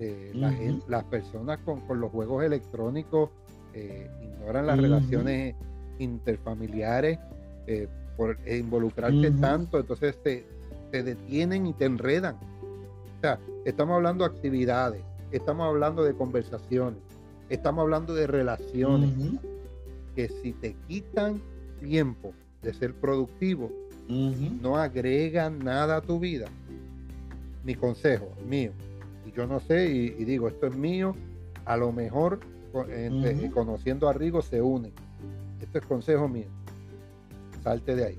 Eh, 0.00 0.80
las 0.88 1.04
personas 1.04 1.58
con, 1.64 1.82
los 2.00 2.10
juegos 2.10 2.44
electrónicos 2.44 3.30
eh, 3.72 4.10
ignoran 4.22 4.66
las 4.66 4.78
relaciones 4.78 5.54
interfamiliares 5.98 7.18
eh, 7.66 7.88
por 8.16 8.38
involucrarse 8.46 9.30
tanto, 9.32 9.80
entonces 9.80 10.16
te, 10.22 10.46
te 10.90 11.02
detienen 11.02 11.66
y 11.66 11.72
te 11.72 11.86
enredan. 11.86 12.36
O 12.36 13.20
sea, 13.20 13.38
estamos 13.64 13.96
hablando 13.96 14.24
de 14.24 14.34
actividades, 14.34 15.02
estamos 15.32 15.66
hablando 15.66 16.04
de 16.04 16.14
conversaciones, 16.14 17.00
estamos 17.54 17.82
hablando 17.82 18.14
de 18.14 18.26
relaciones 18.26 19.10
que 20.14 20.28
si 20.28 20.52
te 20.52 20.74
quitan 20.86 21.40
tiempo 21.80 22.32
de 22.62 22.72
ser 22.72 22.94
productivo, 22.94 23.70
no 24.08 24.76
agregan 24.76 25.58
nada 25.58 25.96
a 25.96 26.00
tu 26.00 26.18
vida. 26.18 26.46
Mi 27.64 27.74
consejo, 27.74 28.28
mío. 28.46 28.72
Y 29.26 29.32
yo 29.32 29.46
no 29.46 29.60
sé, 29.60 29.90
y, 29.90 30.10
digo, 30.24 30.48
esto 30.48 30.66
es 30.66 30.76
mío, 30.76 31.14
a 31.64 31.76
lo 31.76 31.92
mejor 31.92 32.40
conociendo 33.52 34.08
a 34.08 34.12
Rigo 34.12 34.42
se 34.42 34.60
une. 34.60 34.92
Esto 35.60 35.78
es 35.78 35.86
consejo 35.86 36.28
mío. 36.28 36.48
Salte 37.62 37.96
de 37.96 38.04
ahí. 38.04 38.18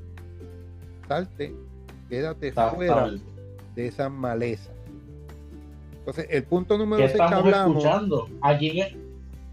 Salte, 1.08 1.54
quédate 2.10 2.52
fuera 2.52 3.12
de 3.76 3.88
esa 3.88 4.10
maleza. 4.10 4.71
Entonces, 6.00 6.28
el 6.30 6.43
punto 6.43 6.78
número 6.78 7.08
6 7.08 7.13
que 7.13 7.36
hablamos. 7.36 7.78
Escuchando? 7.78 8.30
¿A 8.41 8.58
quién, 8.58 9.04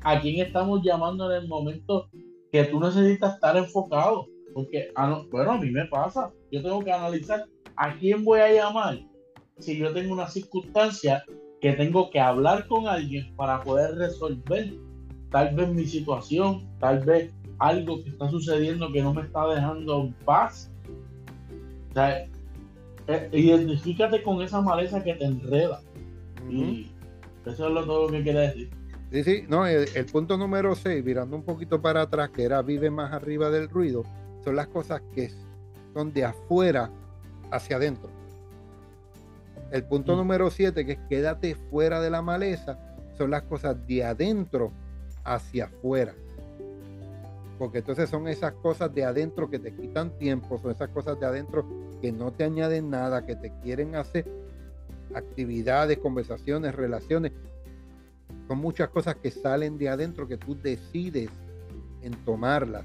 ¿A 0.05 0.21
quién 0.21 0.45
estamos 0.45 0.81
llamando 0.83 1.31
en 1.31 1.43
el 1.43 1.49
momento 1.49 2.09
que 2.51 2.65
tú 2.65 2.81
necesitas 2.81 3.35
estar 3.35 3.57
enfocado? 3.57 4.27
Porque, 4.55 4.91
ah, 4.97 5.23
bueno, 5.31 5.53
a 5.53 5.59
mí 5.59 5.71
me 5.71 5.87
pasa. 5.87 6.33
Yo 6.51 6.63
tengo 6.63 6.83
que 6.83 6.93
analizar 6.93 7.45
a 7.77 7.97
quién 7.97 8.25
voy 8.25 8.41
a 8.41 8.53
llamar 8.53 8.99
si 9.59 9.79
yo 9.79 9.93
tengo 9.93 10.13
una 10.13 10.29
circunstancia 10.29 11.25
que 11.61 11.73
tengo 11.73 12.11
que 12.11 12.21
hablar 12.21 12.67
con 12.67 12.89
alguien 12.89 13.35
para 13.37 13.63
poder 13.63 13.95
resolver 13.95 14.75
tal 15.31 15.55
vez 15.55 15.69
mi 15.69 15.87
situación, 15.87 16.69
tal 16.79 17.01
vez 17.05 17.33
algo 17.59 18.03
que 18.03 18.11
está 18.11 18.29
sucediendo 18.29 18.91
que 18.93 19.03
no 19.03 19.15
me 19.15 19.23
está 19.23 19.47
dejando 19.47 20.03
en 20.03 20.13
paz. 20.25 20.71
O 21.91 21.95
sea, 21.95 22.27
eh, 23.07 23.31
identifícate 23.33 24.23
con 24.23 24.43
esa 24.43 24.61
maleza 24.61 25.03
que 25.03 25.15
te 25.15 25.25
enreda. 25.25 25.81
Y 26.51 26.89
eso 27.47 27.69
es 27.69 27.73
lo 27.73 27.85
todo 27.85 28.07
lo 28.07 28.13
que 28.13 28.23
quiere 28.23 28.41
decir. 28.41 28.71
Sí, 29.13 29.25
sí, 29.25 29.45
no, 29.47 29.67
el, 29.67 30.07
punto 30.07 30.39
número 30.39 30.75
6, 30.75 31.05
mirando 31.05 31.37
un 31.37 31.43
poquito 31.43 31.83
para 31.83 32.01
atrás, 32.01 32.31
que 32.31 32.45
era 32.45 32.63
vive 32.63 32.91
más 32.91 33.13
arriba 33.13 33.51
del 33.51 33.69
ruido, 33.69 34.05
son 34.43 34.57
las 34.57 34.69
cosas 34.69 35.03
que 35.15 35.31
son 35.93 36.15
de 36.15 36.25
afuera 36.25 36.91
hacia 37.51 37.77
adentro. 37.77 38.09
El 39.71 39.85
punto 39.85 40.15
mm. 40.15 40.17
número 40.17 40.51
7, 40.51 40.87
que 40.87 40.93
es 40.93 40.99
quédate 41.11 41.55
fuera 41.55 42.01
de 42.01 42.09
la 42.09 42.23
maleza, 42.23 42.79
son 43.19 43.31
las 43.31 43.43
cosas 43.43 43.87
de 43.87 44.03
adentro 44.03 44.73
hacia 45.25 45.67
afuera. 45.67 46.15
Porque 47.59 47.79
entonces 47.79 48.09
son 48.09 48.29
esas 48.29 48.55
cosas 48.55 48.95
de 48.95 49.05
adentro 49.05 49.51
que 49.51 49.59
te 49.59 49.75
quitan 49.75 50.17
tiempo, 50.19 50.59
son 50.59 50.71
esas 50.71 50.89
cosas 50.89 51.21
de 51.21 51.27
adentro 51.27 51.67
que 52.01 52.13
no 52.13 52.33
te 52.33 52.45
añaden 52.45 52.89
nada, 52.89 53.27
que 53.27 53.37
te 53.37 53.53
quieren 53.63 53.95
hacer 53.95 54.27
actividades, 55.15 55.99
conversaciones, 55.99 56.75
relaciones. 56.75 57.33
Son 58.53 58.61
muchas 58.61 58.91
cosas 58.91 59.17
que 59.17 59.31
salen 59.31 59.79
de 59.79 59.89
adentro 59.89 60.29
que 60.29 60.37
tú 60.37 60.55
decides 60.55 61.31
en 62.03 62.13
tomarlas. 62.27 62.85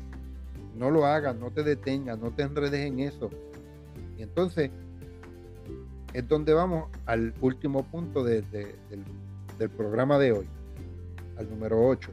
No 0.77 0.89
lo 0.89 1.05
hagas, 1.05 1.35
no 1.35 1.51
te 1.51 1.61
detengas, 1.61 2.17
no 2.17 2.31
te 2.31 2.43
enredes 2.43 2.87
en 2.87 3.01
eso. 3.01 3.29
Y 4.17 4.21
entonces 4.21 4.71
es 6.13 6.25
donde 6.25 6.53
vamos 6.53 6.89
al 7.05 7.33
último 7.41 7.83
punto 7.83 8.23
del, 8.23 8.45
del 8.49 9.69
programa 9.71 10.17
de 10.17 10.31
hoy, 10.31 10.45
al 11.37 11.49
número 11.49 11.85
8. 11.85 12.11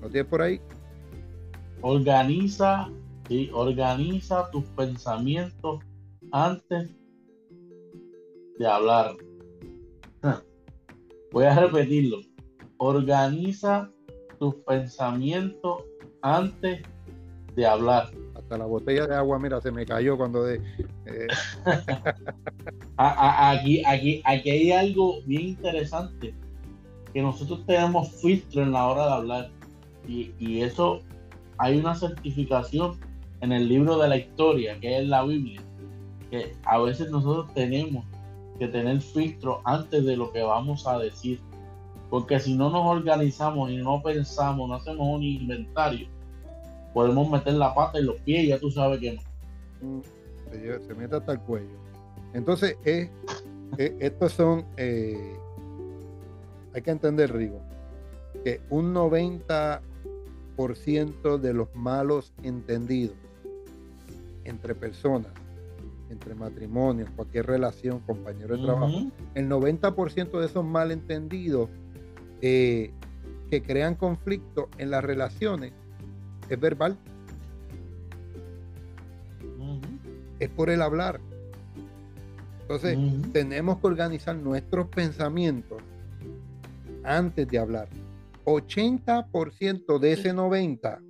¿Lo 0.00 0.08
tienes 0.08 0.26
por 0.28 0.42
ahí? 0.42 0.60
Organiza 1.80 2.90
y 3.28 3.50
Organiza 3.52 4.50
tus 4.50 4.64
pensamientos 4.64 5.78
antes 6.32 6.90
de 8.62 8.68
hablar. 8.68 9.16
Voy 11.32 11.44
a 11.44 11.54
repetirlo. 11.58 12.18
Organiza 12.76 13.90
tus 14.38 14.54
pensamientos 14.66 15.82
antes 16.22 16.82
de 17.56 17.66
hablar. 17.66 18.10
Hasta 18.36 18.58
la 18.58 18.66
botella 18.66 19.06
de 19.06 19.16
agua, 19.16 19.38
mira, 19.38 19.60
se 19.60 19.72
me 19.72 19.84
cayó 19.84 20.16
cuando 20.16 20.44
de. 20.44 20.60
Eh. 21.06 21.26
aquí, 22.96 23.82
aquí, 23.84 24.22
aquí 24.24 24.50
hay 24.50 24.72
algo 24.72 25.22
bien 25.26 25.42
interesante. 25.48 26.34
Que 27.12 27.20
nosotros 27.20 27.66
tenemos 27.66 28.10
filtro 28.22 28.62
en 28.62 28.72
la 28.72 28.86
hora 28.86 29.06
de 29.06 29.12
hablar. 29.12 29.50
Y, 30.06 30.32
y 30.38 30.62
eso 30.62 31.00
hay 31.58 31.78
una 31.78 31.94
certificación 31.94 32.98
en 33.40 33.52
el 33.52 33.68
libro 33.68 33.98
de 33.98 34.08
la 34.08 34.16
historia, 34.16 34.78
que 34.80 34.98
es 34.98 35.08
la 35.08 35.24
Biblia, 35.24 35.60
que 36.30 36.54
a 36.64 36.78
veces 36.78 37.10
nosotros 37.10 37.52
tenemos 37.54 38.04
que 38.62 38.68
tener 38.68 39.00
filtro 39.00 39.60
antes 39.64 40.04
de 40.04 40.16
lo 40.16 40.30
que 40.32 40.42
vamos 40.42 40.86
a 40.86 40.96
decir. 40.98 41.40
Porque 42.08 42.38
si 42.38 42.54
no 42.54 42.70
nos 42.70 42.86
organizamos 42.86 43.68
y 43.70 43.78
no 43.78 44.00
pensamos, 44.02 44.68
no 44.68 44.76
hacemos 44.76 45.08
un 45.08 45.24
inventario, 45.24 46.06
podemos 46.94 47.28
meter 47.28 47.54
la 47.54 47.74
pata 47.74 47.98
en 47.98 48.06
los 48.06 48.20
pies 48.20 48.44
y 48.44 48.48
ya 48.48 48.60
tú 48.60 48.70
sabes 48.70 49.00
que 49.00 49.14
no. 49.14 49.22
Mm, 49.80 50.02
se, 50.86 50.94
mete 50.94 51.16
hasta 51.16 51.32
el 51.32 51.40
cuello. 51.40 51.76
Entonces, 52.34 52.76
eh, 52.84 53.10
eh, 53.78 53.96
estos 53.98 54.32
son, 54.32 54.64
eh, 54.76 55.36
hay 56.74 56.82
que 56.82 56.90
entender, 56.90 57.32
Rigo, 57.32 57.60
que 58.44 58.60
un 58.70 58.94
90% 58.94 61.38
de 61.38 61.54
los 61.54 61.74
malos 61.74 62.32
entendidos 62.42 63.16
entre 64.44 64.76
personas, 64.76 65.32
entre 66.12 66.34
matrimonios, 66.34 67.10
cualquier 67.10 67.46
relación, 67.46 68.00
compañero 68.00 68.56
de 68.56 68.62
trabajo, 68.62 69.10
el 69.34 69.48
90% 69.48 70.38
de 70.38 70.46
esos 70.46 70.64
malentendidos 70.64 71.68
eh, 72.40 72.92
que 73.50 73.62
crean 73.62 73.94
conflicto 73.94 74.68
en 74.78 74.90
las 74.90 75.02
relaciones 75.02 75.72
es 76.48 76.60
verbal. 76.60 76.96
Es 80.38 80.48
por 80.50 80.70
el 80.70 80.82
hablar. 80.82 81.20
Entonces, 82.62 82.98
tenemos 83.32 83.78
que 83.78 83.86
organizar 83.86 84.36
nuestros 84.36 84.88
pensamientos 84.88 85.82
antes 87.04 87.46
de 87.48 87.58
hablar. 87.58 87.88
80% 88.44 89.98
de 89.98 90.12
ese 90.12 90.32
90 90.32 91.00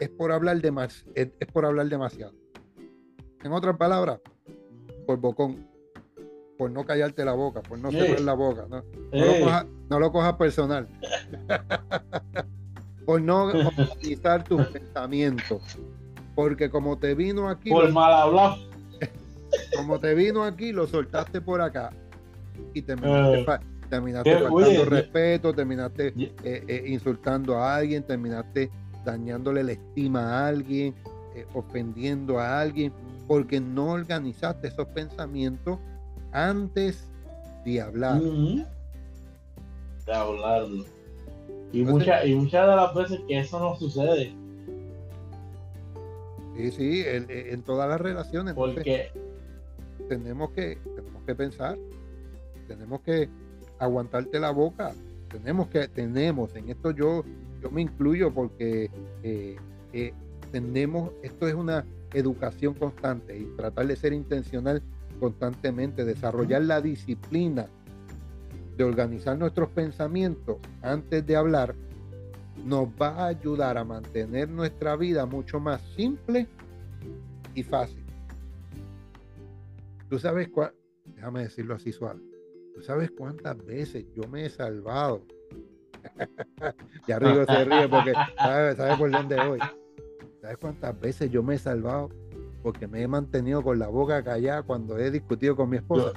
es 0.00 0.08
por 0.10 0.32
hablar, 0.32 0.60
de 0.60 0.70
más, 0.70 1.04
es, 1.14 1.30
por 1.52 1.64
hablar 1.64 1.88
demasiado. 1.88 2.34
En 3.44 3.52
otras 3.52 3.76
palabras, 3.76 4.20
por 5.06 5.18
bocón, 5.18 5.68
por 6.56 6.70
no 6.70 6.84
callarte 6.84 7.24
la 7.24 7.34
boca, 7.34 7.60
por 7.62 7.78
no 7.78 7.90
cerrar 7.90 8.20
la 8.20 8.32
boca. 8.32 8.66
No, 9.90 10.00
lo, 10.00 10.10
cojas, 10.10 10.34
personal. 10.34 10.88
por 13.06 13.20
no 13.20 13.44
organizar 13.44 14.44
tus 14.44 14.66
pensamientos. 14.68 15.62
Porque 16.34 16.70
como 16.70 16.98
te 16.98 17.14
vino 17.14 17.48
aquí. 17.48 17.70
Por 17.70 17.92
mal 17.92 18.12
hablar. 18.14 18.56
Como 19.76 20.00
te 20.00 20.14
vino 20.14 20.42
aquí, 20.42 20.72
lo 20.72 20.86
soltaste 20.86 21.40
por 21.40 21.60
acá. 21.60 21.90
Y 22.72 22.80
terminaste, 22.82 23.40
eh. 23.40 23.58
terminaste 23.90 24.38
faltando 24.38 24.84
respeto, 24.86 25.52
terminaste 25.52 26.14
eh, 26.16 26.32
eh, 26.66 26.84
insultando 26.86 27.58
a 27.58 27.76
alguien, 27.76 28.02
terminaste 28.02 28.70
dañándole 29.04 29.62
la 29.62 29.72
estima 29.72 30.20
a 30.20 30.48
alguien, 30.48 30.94
eh, 31.34 31.46
ofendiendo 31.54 32.38
a 32.38 32.60
alguien, 32.60 32.92
porque 33.26 33.60
no 33.60 33.92
organizaste 33.92 34.68
esos 34.68 34.86
pensamientos 34.88 35.78
antes 36.32 37.08
de 37.64 37.80
hablar. 37.80 38.20
De 38.20 38.66
hablarlo. 40.12 40.84
Y, 41.72 41.82
muchas 41.82 42.26
y 42.26 42.34
muchas 42.34 42.68
de 42.68 42.76
las 42.76 42.94
veces 42.94 43.20
que 43.26 43.38
eso 43.38 43.58
no 43.58 43.76
sucede. 43.76 44.32
Sí, 46.56 46.70
sí, 46.70 47.02
en, 47.04 47.62
todas 47.62 47.88
las 47.88 48.00
relaciones. 48.00 48.54
Porque 48.54 49.10
tenemos 50.08 50.50
que, 50.50 50.78
tenemos 50.94 51.22
que 51.24 51.34
pensar, 51.34 51.78
tenemos 52.68 53.00
que 53.00 53.28
aguantarte 53.78 54.38
la 54.38 54.50
boca, 54.50 54.92
tenemos 55.30 55.66
que, 55.68 55.88
tenemos, 55.88 56.54
en 56.54 56.68
esto 56.68 56.92
yo 56.92 57.24
yo 57.64 57.70
me 57.70 57.80
incluyo 57.80 58.32
porque 58.32 58.90
eh, 59.22 59.56
eh, 59.94 60.12
tenemos, 60.52 61.12
esto 61.22 61.48
es 61.48 61.54
una 61.54 61.86
educación 62.14 62.74
constante 62.74 63.38
y 63.38 63.44
tratar 63.56 63.86
de 63.86 63.96
ser 63.96 64.12
intencional 64.12 64.82
constantemente, 65.20 66.04
desarrollar 66.04 66.62
la 66.62 66.80
disciplina 66.80 67.66
de 68.76 68.84
organizar 68.84 69.38
nuestros 69.38 69.68
pensamientos 69.70 70.56
antes 70.82 71.24
de 71.26 71.36
hablar, 71.36 71.74
nos 72.64 72.88
va 73.00 73.08
a 73.08 73.26
ayudar 73.26 73.78
a 73.78 73.84
mantener 73.84 74.48
nuestra 74.48 74.96
vida 74.96 75.26
mucho 75.26 75.60
más 75.60 75.80
simple 75.96 76.46
y 77.54 77.62
fácil. 77.62 78.04
Tú 80.08 80.18
sabes 80.18 80.48
cuál, 80.48 80.72
déjame 81.04 81.42
decirlo 81.42 81.74
así 81.74 81.92
suave, 81.92 82.20
tú 82.74 82.82
sabes 82.82 83.10
cuántas 83.10 83.64
veces 83.64 84.06
yo 84.14 84.28
me 84.28 84.46
he 84.46 84.50
salvado 84.50 85.22
ya 87.08 87.18
Rigo 87.18 87.44
se 87.44 87.64
ríe 87.64 87.88
porque 87.88 88.12
sabe, 88.36 88.96
por 88.96 89.10
dónde 89.10 89.36
voy. 89.36 89.58
¿Sabes 90.44 90.58
cuántas 90.58 91.00
veces 91.00 91.30
yo 91.30 91.42
me 91.42 91.54
he 91.54 91.58
salvado? 91.58 92.10
Porque 92.62 92.86
me 92.86 93.00
he 93.00 93.08
mantenido 93.08 93.62
con 93.62 93.78
la 93.78 93.88
boca 93.88 94.22
callada 94.22 94.62
cuando 94.62 94.98
he 94.98 95.10
discutido 95.10 95.56
con 95.56 95.70
mi 95.70 95.78
esposa. 95.78 96.12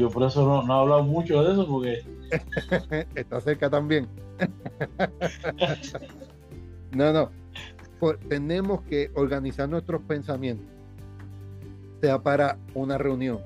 Yo, 0.00 0.08
por 0.08 0.22
eso 0.22 0.46
no, 0.46 0.62
no 0.62 0.72
he 0.72 0.80
hablado 0.80 1.02
mucho 1.02 1.44
de 1.44 1.52
eso, 1.52 1.68
porque. 1.68 2.02
Está 3.14 3.42
cerca 3.42 3.68
también. 3.68 4.08
no, 6.92 7.12
no. 7.12 7.30
tenemos 8.30 8.80
que 8.84 9.10
organizar 9.16 9.68
nuestros 9.68 10.00
pensamientos, 10.04 10.66
sea 12.00 12.22
para 12.22 12.56
una 12.72 12.96
reunión, 12.96 13.40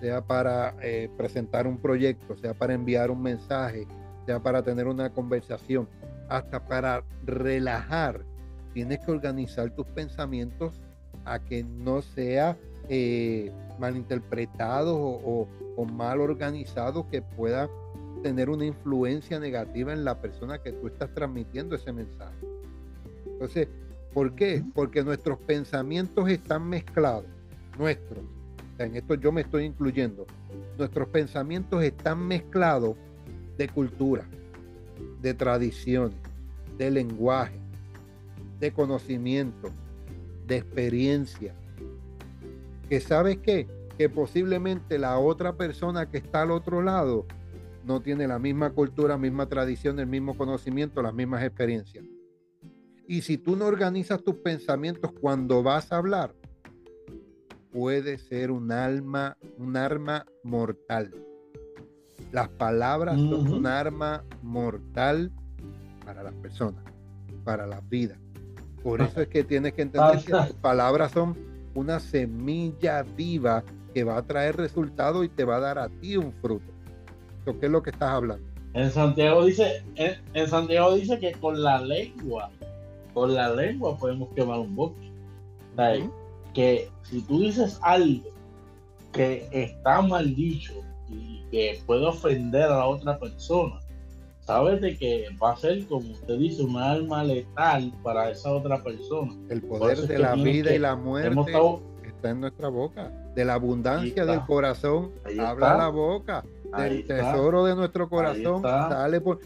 sea 0.00 0.20
para 0.20 0.76
eh, 0.82 1.10
presentar 1.16 1.66
un 1.66 1.78
proyecto, 1.78 2.36
sea 2.36 2.54
para 2.54 2.74
enviar 2.74 3.10
un 3.10 3.22
mensaje, 3.22 3.88
sea 4.24 4.38
para 4.38 4.62
tener 4.62 4.86
una 4.86 5.10
conversación, 5.10 5.88
hasta 6.28 6.64
para 6.64 7.02
relajar. 7.24 8.24
Tienes 8.74 9.00
que 9.00 9.10
organizar 9.10 9.70
tus 9.70 9.86
pensamientos 9.86 10.80
a 11.24 11.38
que 11.38 11.62
no 11.62 12.02
sea 12.02 12.56
eh, 12.88 13.52
malinterpretado 13.78 14.96
o, 14.96 15.48
o, 15.76 15.84
mal 15.84 16.20
organizado 16.20 17.08
que 17.08 17.22
pueda 17.22 17.68
tener 18.22 18.50
una 18.50 18.64
influencia 18.64 19.38
negativa 19.38 19.92
en 19.92 20.04
la 20.04 20.20
persona 20.20 20.58
que 20.58 20.72
tú 20.72 20.88
estás 20.88 21.12
transmitiendo 21.14 21.76
ese 21.76 21.92
mensaje. 21.92 22.36
Entonces, 23.26 23.68
¿por 24.12 24.34
qué? 24.34 24.64
Porque 24.74 25.02
nuestros 25.02 25.38
pensamientos 25.38 26.28
están 26.28 26.68
mezclados, 26.68 27.24
nuestros. 27.78 28.24
en 28.78 28.96
esto 28.96 29.14
yo 29.14 29.32
me 29.32 29.42
estoy 29.42 29.64
incluyendo. 29.64 30.26
Nuestros 30.78 31.08
pensamientos 31.08 31.82
están 31.82 32.26
mezclados 32.26 32.96
de 33.58 33.68
cultura, 33.68 34.24
de 35.20 35.34
tradiciones, 35.34 36.16
de 36.78 36.90
lenguaje, 36.90 37.61
de 38.62 38.72
conocimiento, 38.72 39.70
de 40.46 40.58
experiencia. 40.58 41.52
Que 42.88 43.00
sabes 43.00 43.38
qué? 43.38 43.66
Que 43.98 44.08
posiblemente 44.08 45.00
la 45.00 45.18
otra 45.18 45.56
persona 45.56 46.08
que 46.08 46.18
está 46.18 46.42
al 46.42 46.52
otro 46.52 46.80
lado 46.80 47.26
no 47.84 48.00
tiene 48.00 48.28
la 48.28 48.38
misma 48.38 48.70
cultura, 48.70 49.18
misma 49.18 49.46
tradición, 49.46 49.98
el 49.98 50.06
mismo 50.06 50.36
conocimiento, 50.36 51.02
las 51.02 51.12
mismas 51.12 51.42
experiencias. 51.42 52.04
Y 53.08 53.22
si 53.22 53.36
tú 53.36 53.56
no 53.56 53.66
organizas 53.66 54.22
tus 54.22 54.36
pensamientos 54.36 55.10
cuando 55.20 55.64
vas 55.64 55.90
a 55.90 55.96
hablar, 55.96 56.32
puede 57.72 58.16
ser 58.16 58.52
un 58.52 58.70
alma, 58.70 59.36
un 59.58 59.76
arma 59.76 60.24
mortal. 60.44 61.12
Las 62.30 62.48
palabras 62.48 63.18
son 63.18 63.52
un 63.52 63.66
arma 63.66 64.22
mortal 64.40 65.32
para 66.04 66.22
las 66.22 66.34
personas, 66.34 66.84
para 67.42 67.66
las 67.66 67.86
vidas. 67.88 68.20
Por 68.82 69.00
eso 69.00 69.20
es 69.22 69.28
que 69.28 69.44
tienes 69.44 69.74
que 69.74 69.82
entender 69.82 70.24
que 70.24 70.32
las 70.32 70.52
palabras 70.54 71.12
son 71.12 71.36
una 71.74 72.00
semilla 72.00 73.02
viva 73.02 73.62
que 73.94 74.04
va 74.04 74.16
a 74.16 74.22
traer 74.22 74.56
resultados 74.56 75.24
y 75.24 75.28
te 75.28 75.44
va 75.44 75.56
a 75.56 75.60
dar 75.60 75.78
a 75.78 75.88
ti 75.88 76.16
un 76.16 76.32
fruto. 76.32 76.72
¿Qué 77.44 77.66
es 77.66 77.72
lo 77.72 77.82
que 77.82 77.90
estás 77.90 78.10
hablando? 78.10 78.44
En 78.74 78.90
Santiago 78.90 79.44
dice, 79.44 79.84
en, 79.96 80.48
Santiago 80.48 80.94
dice 80.94 81.18
que 81.18 81.32
con 81.32 81.62
la 81.62 81.80
lengua, 81.80 82.50
con 83.12 83.34
la 83.34 83.52
lengua 83.54 83.96
podemos 83.96 84.30
quemar 84.34 84.60
un 84.60 84.74
bosque. 84.74 85.10
Que 86.54 86.88
si 87.02 87.22
tú 87.22 87.40
dices 87.40 87.78
algo 87.82 88.28
que 89.12 89.48
está 89.52 90.02
mal 90.02 90.34
dicho 90.34 90.74
y 91.08 91.42
que 91.50 91.80
puede 91.86 92.06
ofender 92.06 92.64
a 92.64 92.78
la 92.78 92.86
otra 92.86 93.18
persona, 93.18 93.80
sabes 94.44 94.80
de 94.80 94.96
que 94.96 95.28
va 95.42 95.52
a 95.52 95.56
ser, 95.56 95.86
como 95.86 96.10
usted 96.10 96.38
dice, 96.38 96.62
un 96.62 96.76
alma 96.76 97.24
letal 97.24 97.92
para 98.02 98.30
esa 98.30 98.52
otra 98.52 98.82
persona. 98.82 99.32
El 99.48 99.62
poder 99.62 99.98
de 99.98 100.18
la 100.18 100.34
vida 100.34 100.74
y 100.74 100.78
la 100.78 100.96
muerte 100.96 101.52
está 102.06 102.30
en 102.30 102.40
nuestra 102.40 102.68
boca. 102.68 103.10
De 103.34 103.44
la 103.44 103.54
abundancia 103.54 104.26
del 104.26 104.40
corazón 104.42 105.12
habla 105.38 105.76
la 105.76 105.88
boca. 105.88 106.44
Del 106.76 107.06
tesoro 107.06 107.64
de 107.64 107.76
nuestro 107.76 108.08
corazón 108.08 108.62
sale 108.62 109.20
por 109.20 109.40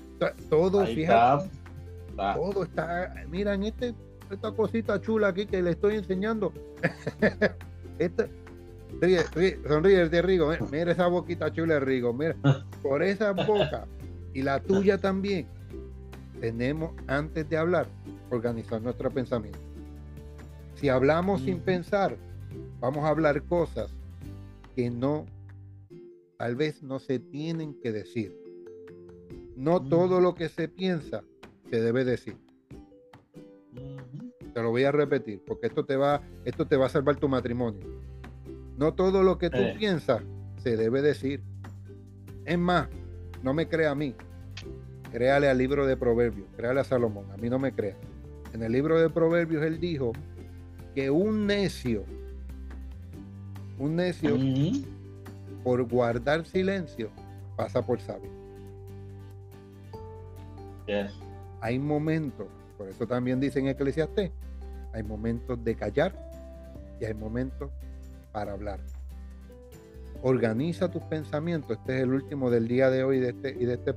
todo, 0.49 0.85
fíjate. 0.87 1.49
Todo 2.17 2.63
está, 2.63 3.13
mira, 3.29 3.53
en 3.53 3.65
este, 3.65 3.95
esta 4.31 4.51
cosita 4.53 4.99
chula 5.01 5.29
aquí 5.29 5.45
que 5.45 5.61
le 5.61 5.73
estoy 5.73 5.97
enseñando. 5.97 6.51
esta, 7.99 8.27
sonríe 9.69 10.09
de 10.09 10.23
Rigo, 10.23 10.51
mira 10.73 10.93
esa 10.93 11.09
boquita 11.09 11.53
chula 11.53 11.75
de 11.75 11.81
Rigo, 11.81 12.15
mira, 12.15 12.35
por 12.83 13.03
esa 13.03 13.33
boca 13.33 13.87
y 14.37 14.42
la 14.42 14.61
tuya 14.61 14.99
también, 14.99 15.46
tenemos 16.42 16.92
antes 17.07 17.49
de 17.49 17.57
hablar, 17.57 17.88
organizar 18.29 18.83
nuestro 18.83 19.11
pensamiento. 19.11 19.59
Si 20.75 20.90
hablamos 20.90 21.40
sin 21.40 21.59
pensar, 21.61 22.18
vamos 22.79 23.07
a 23.07 23.09
hablar 23.09 23.42
cosas 23.44 23.90
que 24.75 24.90
no, 24.90 25.25
tal 26.37 26.55
vez 26.55 26.83
no 26.83 26.99
se 26.99 27.18
tienen 27.18 27.81
que 27.81 27.92
decir. 27.92 28.37
No 29.57 29.83
todo 29.83 30.20
lo 30.20 30.35
que 30.35 30.51
se 30.51 30.68
piensa 30.68 31.25
se 31.70 31.81
debe 31.81 32.05
decir. 32.05 32.37
Te 34.53 34.62
lo 34.62 34.68
voy 34.68 34.85
a 34.85 34.92
repetir, 34.92 35.42
porque 35.46 35.68
esto 35.68 35.87
te 35.87 35.96
va, 35.96 36.20
esto 36.44 36.66
te 36.66 36.77
va 36.77 36.85
a 36.85 36.90
salvar 36.90 37.16
tu 37.16 37.27
matrimonio. 37.27 37.87
No 38.77 38.92
todo 38.92 39.22
lo 39.22 39.38
que 39.38 39.49
tú 39.49 39.57
eh. 39.57 39.77
piensas 39.79 40.20
se 40.59 40.77
debe 40.77 41.01
decir. 41.01 41.42
Es 42.44 42.59
más, 42.59 42.88
no 43.42 43.55
me 43.55 43.68
crea 43.68 43.90
a 43.90 43.94
mí. 43.94 44.14
Créale 45.12 45.49
al 45.49 45.59
libro 45.59 45.87
de 45.87 45.96
Proverbios, 45.96 46.49
créale 46.57 46.81
a 46.81 46.85
Salomón, 46.85 47.31
a 47.33 47.37
mí 47.37 47.49
no 47.49 47.59
me 47.59 47.72
crea. 47.72 47.96
En 48.53 48.62
el 48.62 48.72
libro 48.72 49.01
de 49.01 49.09
Proverbios 49.09 49.62
él 49.64 49.81
dijo 49.81 50.12
que 50.94 51.11
un 51.11 51.46
necio, 51.46 52.05
un 53.79 53.96
necio, 53.96 54.37
por 55.62 55.83
guardar 55.88 56.46
silencio, 56.46 57.11
pasa 57.57 57.85
por 57.85 58.01
sabio. 58.01 58.31
Hay 61.61 61.79
momentos, 61.79 62.46
por 62.79 62.88
eso 62.88 63.07
también 63.07 63.40
dice 63.40 63.59
en 63.59 63.68
Eclesiastés, 63.68 64.31
hay 64.92 65.03
momentos 65.03 65.62
de 65.62 65.75
callar 65.75 66.14
y 67.01 67.05
hay 67.05 67.14
momentos 67.14 67.70
para 68.33 68.53
hablar. 68.53 68.81
Organiza 70.29 70.91
tus 70.91 71.05
pensamientos. 71.05 71.79
Este 71.79 71.99
es 71.99 72.03
el 72.03 72.12
último 72.12 72.51
del 72.51 72.67
día 72.67 72.91
de 72.91 73.05
hoy 73.05 73.21
de 73.21 73.29
este, 73.29 73.57
y, 73.61 73.65
de 73.65 73.75
este, 73.75 73.95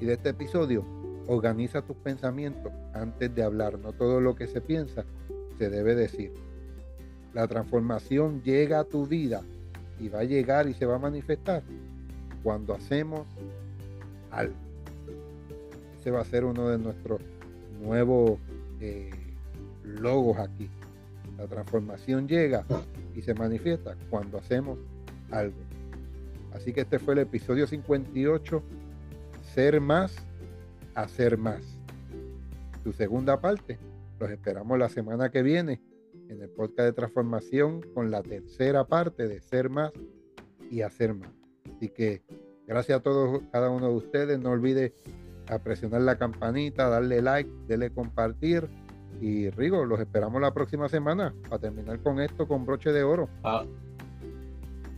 y 0.00 0.04
de 0.04 0.12
este 0.12 0.28
episodio. 0.28 0.84
Organiza 1.26 1.82
tus 1.82 1.96
pensamientos 1.96 2.72
antes 2.94 3.34
de 3.34 3.42
hablar. 3.42 3.76
No 3.80 3.92
todo 3.92 4.20
lo 4.20 4.36
que 4.36 4.46
se 4.46 4.60
piensa 4.60 5.04
se 5.58 5.70
debe 5.70 5.96
decir. 5.96 6.32
La 7.34 7.48
transformación 7.48 8.44
llega 8.44 8.78
a 8.78 8.84
tu 8.84 9.08
vida 9.08 9.42
y 9.98 10.08
va 10.08 10.20
a 10.20 10.24
llegar 10.24 10.68
y 10.68 10.74
se 10.74 10.86
va 10.86 10.94
a 10.94 10.98
manifestar 11.00 11.64
cuando 12.44 12.74
hacemos 12.74 13.26
algo. 14.30 14.54
Ese 15.98 16.12
va 16.12 16.20
a 16.20 16.24
ser 16.24 16.44
uno 16.44 16.68
de 16.68 16.78
nuestros 16.78 17.20
nuevos 17.82 18.38
eh, 18.80 19.10
logos 19.82 20.38
aquí. 20.38 20.70
La 21.36 21.48
transformación 21.48 22.28
llega 22.28 22.64
y 23.16 23.22
se 23.22 23.34
manifiesta 23.34 23.96
cuando 24.10 24.38
hacemos 24.38 24.78
algo. 25.32 25.71
Así 26.54 26.72
que 26.72 26.82
este 26.82 26.98
fue 26.98 27.14
el 27.14 27.20
episodio 27.20 27.66
58, 27.66 28.62
ser 29.54 29.80
más, 29.80 30.14
hacer 30.94 31.38
más. 31.38 31.62
Su 32.82 32.92
segunda 32.92 33.40
parte, 33.40 33.78
los 34.18 34.30
esperamos 34.30 34.78
la 34.78 34.88
semana 34.88 35.30
que 35.30 35.42
viene 35.42 35.80
en 36.28 36.42
el 36.42 36.48
podcast 36.48 36.86
de 36.86 36.92
transformación 36.92 37.82
con 37.94 38.10
la 38.10 38.22
tercera 38.22 38.84
parte 38.84 39.28
de 39.28 39.40
ser 39.40 39.70
más 39.70 39.92
y 40.70 40.82
hacer 40.82 41.14
más. 41.14 41.30
Así 41.76 41.88
que 41.88 42.22
gracias 42.66 42.98
a 43.00 43.02
todos, 43.02 43.42
cada 43.52 43.70
uno 43.70 43.88
de 43.88 43.94
ustedes. 43.94 44.38
No 44.38 44.50
olvide 44.50 44.94
a 45.48 45.58
presionar 45.58 46.02
la 46.02 46.16
campanita, 46.16 46.88
darle 46.88 47.22
like, 47.22 47.50
darle 47.68 47.90
compartir 47.90 48.68
y 49.20 49.50
Rigo, 49.50 49.84
los 49.84 50.00
esperamos 50.00 50.40
la 50.40 50.52
próxima 50.52 50.88
semana 50.88 51.34
para 51.48 51.60
terminar 51.60 52.00
con 52.00 52.20
esto 52.20 52.48
con 52.48 52.66
broche 52.66 52.90
de 52.92 53.02
oro. 53.04 53.28
Ah. 53.44 53.64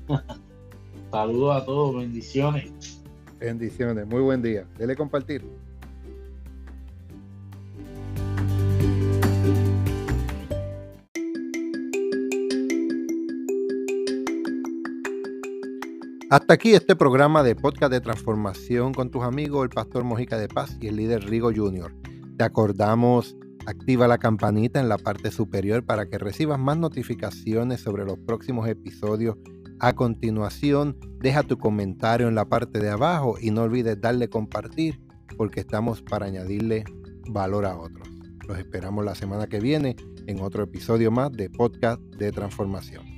Saludos 1.15 1.63
a 1.63 1.65
todos, 1.65 1.95
bendiciones. 1.95 3.01
Bendiciones, 3.39 4.05
muy 4.05 4.21
buen 4.21 4.43
día. 4.43 4.67
Dele 4.77 4.97
compartir. 4.97 5.49
Hasta 16.31 16.53
aquí 16.53 16.75
este 16.75 16.97
programa 16.97 17.45
de 17.45 17.55
podcast 17.55 17.93
de 17.93 18.01
transformación 18.01 18.93
con 18.93 19.13
tus 19.13 19.23
amigos, 19.23 19.63
el 19.63 19.71
pastor 19.71 20.03
Mojica 20.03 20.37
de 20.37 20.49
Paz 20.49 20.77
y 20.81 20.89
el 20.89 20.97
líder 20.97 21.27
Rigo 21.27 21.53
Jr. 21.55 21.95
Te 22.37 22.43
acordamos 22.43 23.37
Activa 23.67 24.07
la 24.07 24.19
campanita 24.19 24.79
en 24.79 24.91
la 24.91 24.99
parte 24.99 25.31
superior 25.31 25.87
para 25.87 26.07
que 26.07 26.19
recibas 26.19 26.59
más 26.59 26.77
notificaciones 26.77 27.81
sobre 27.81 28.05
los 28.05 28.19
próximos 28.19 28.69
episodios. 28.69 29.37
A 29.81 29.95
continuación, 29.95 30.97
deja 31.21 31.43
tu 31.43 31.59
comentario 31.59 32.29
en 32.29 32.35
la 32.35 32.49
parte 32.49 32.79
de 32.79 32.91
abajo 32.91 33.37
y 33.41 33.51
no 33.51 33.63
olvides 33.63 34.01
darle 34.01 34.29
compartir 34.29 35.01
porque 35.37 35.61
estamos 35.61 36.03
para 36.03 36.27
añadirle 36.27 36.85
valor 37.29 37.67
a 37.67 37.77
otros. 37.77 38.09
Los 38.47 38.59
esperamos 38.59 39.05
la 39.05 39.15
semana 39.15 39.47
que 39.47 39.61
viene 39.61 39.97
en 40.27 40.41
otro 40.41 40.63
episodio 40.63 41.11
más 41.11 41.33
de 41.33 41.51
Podcast 41.51 42.01
de 42.01 42.31
Transformación. 42.31 43.14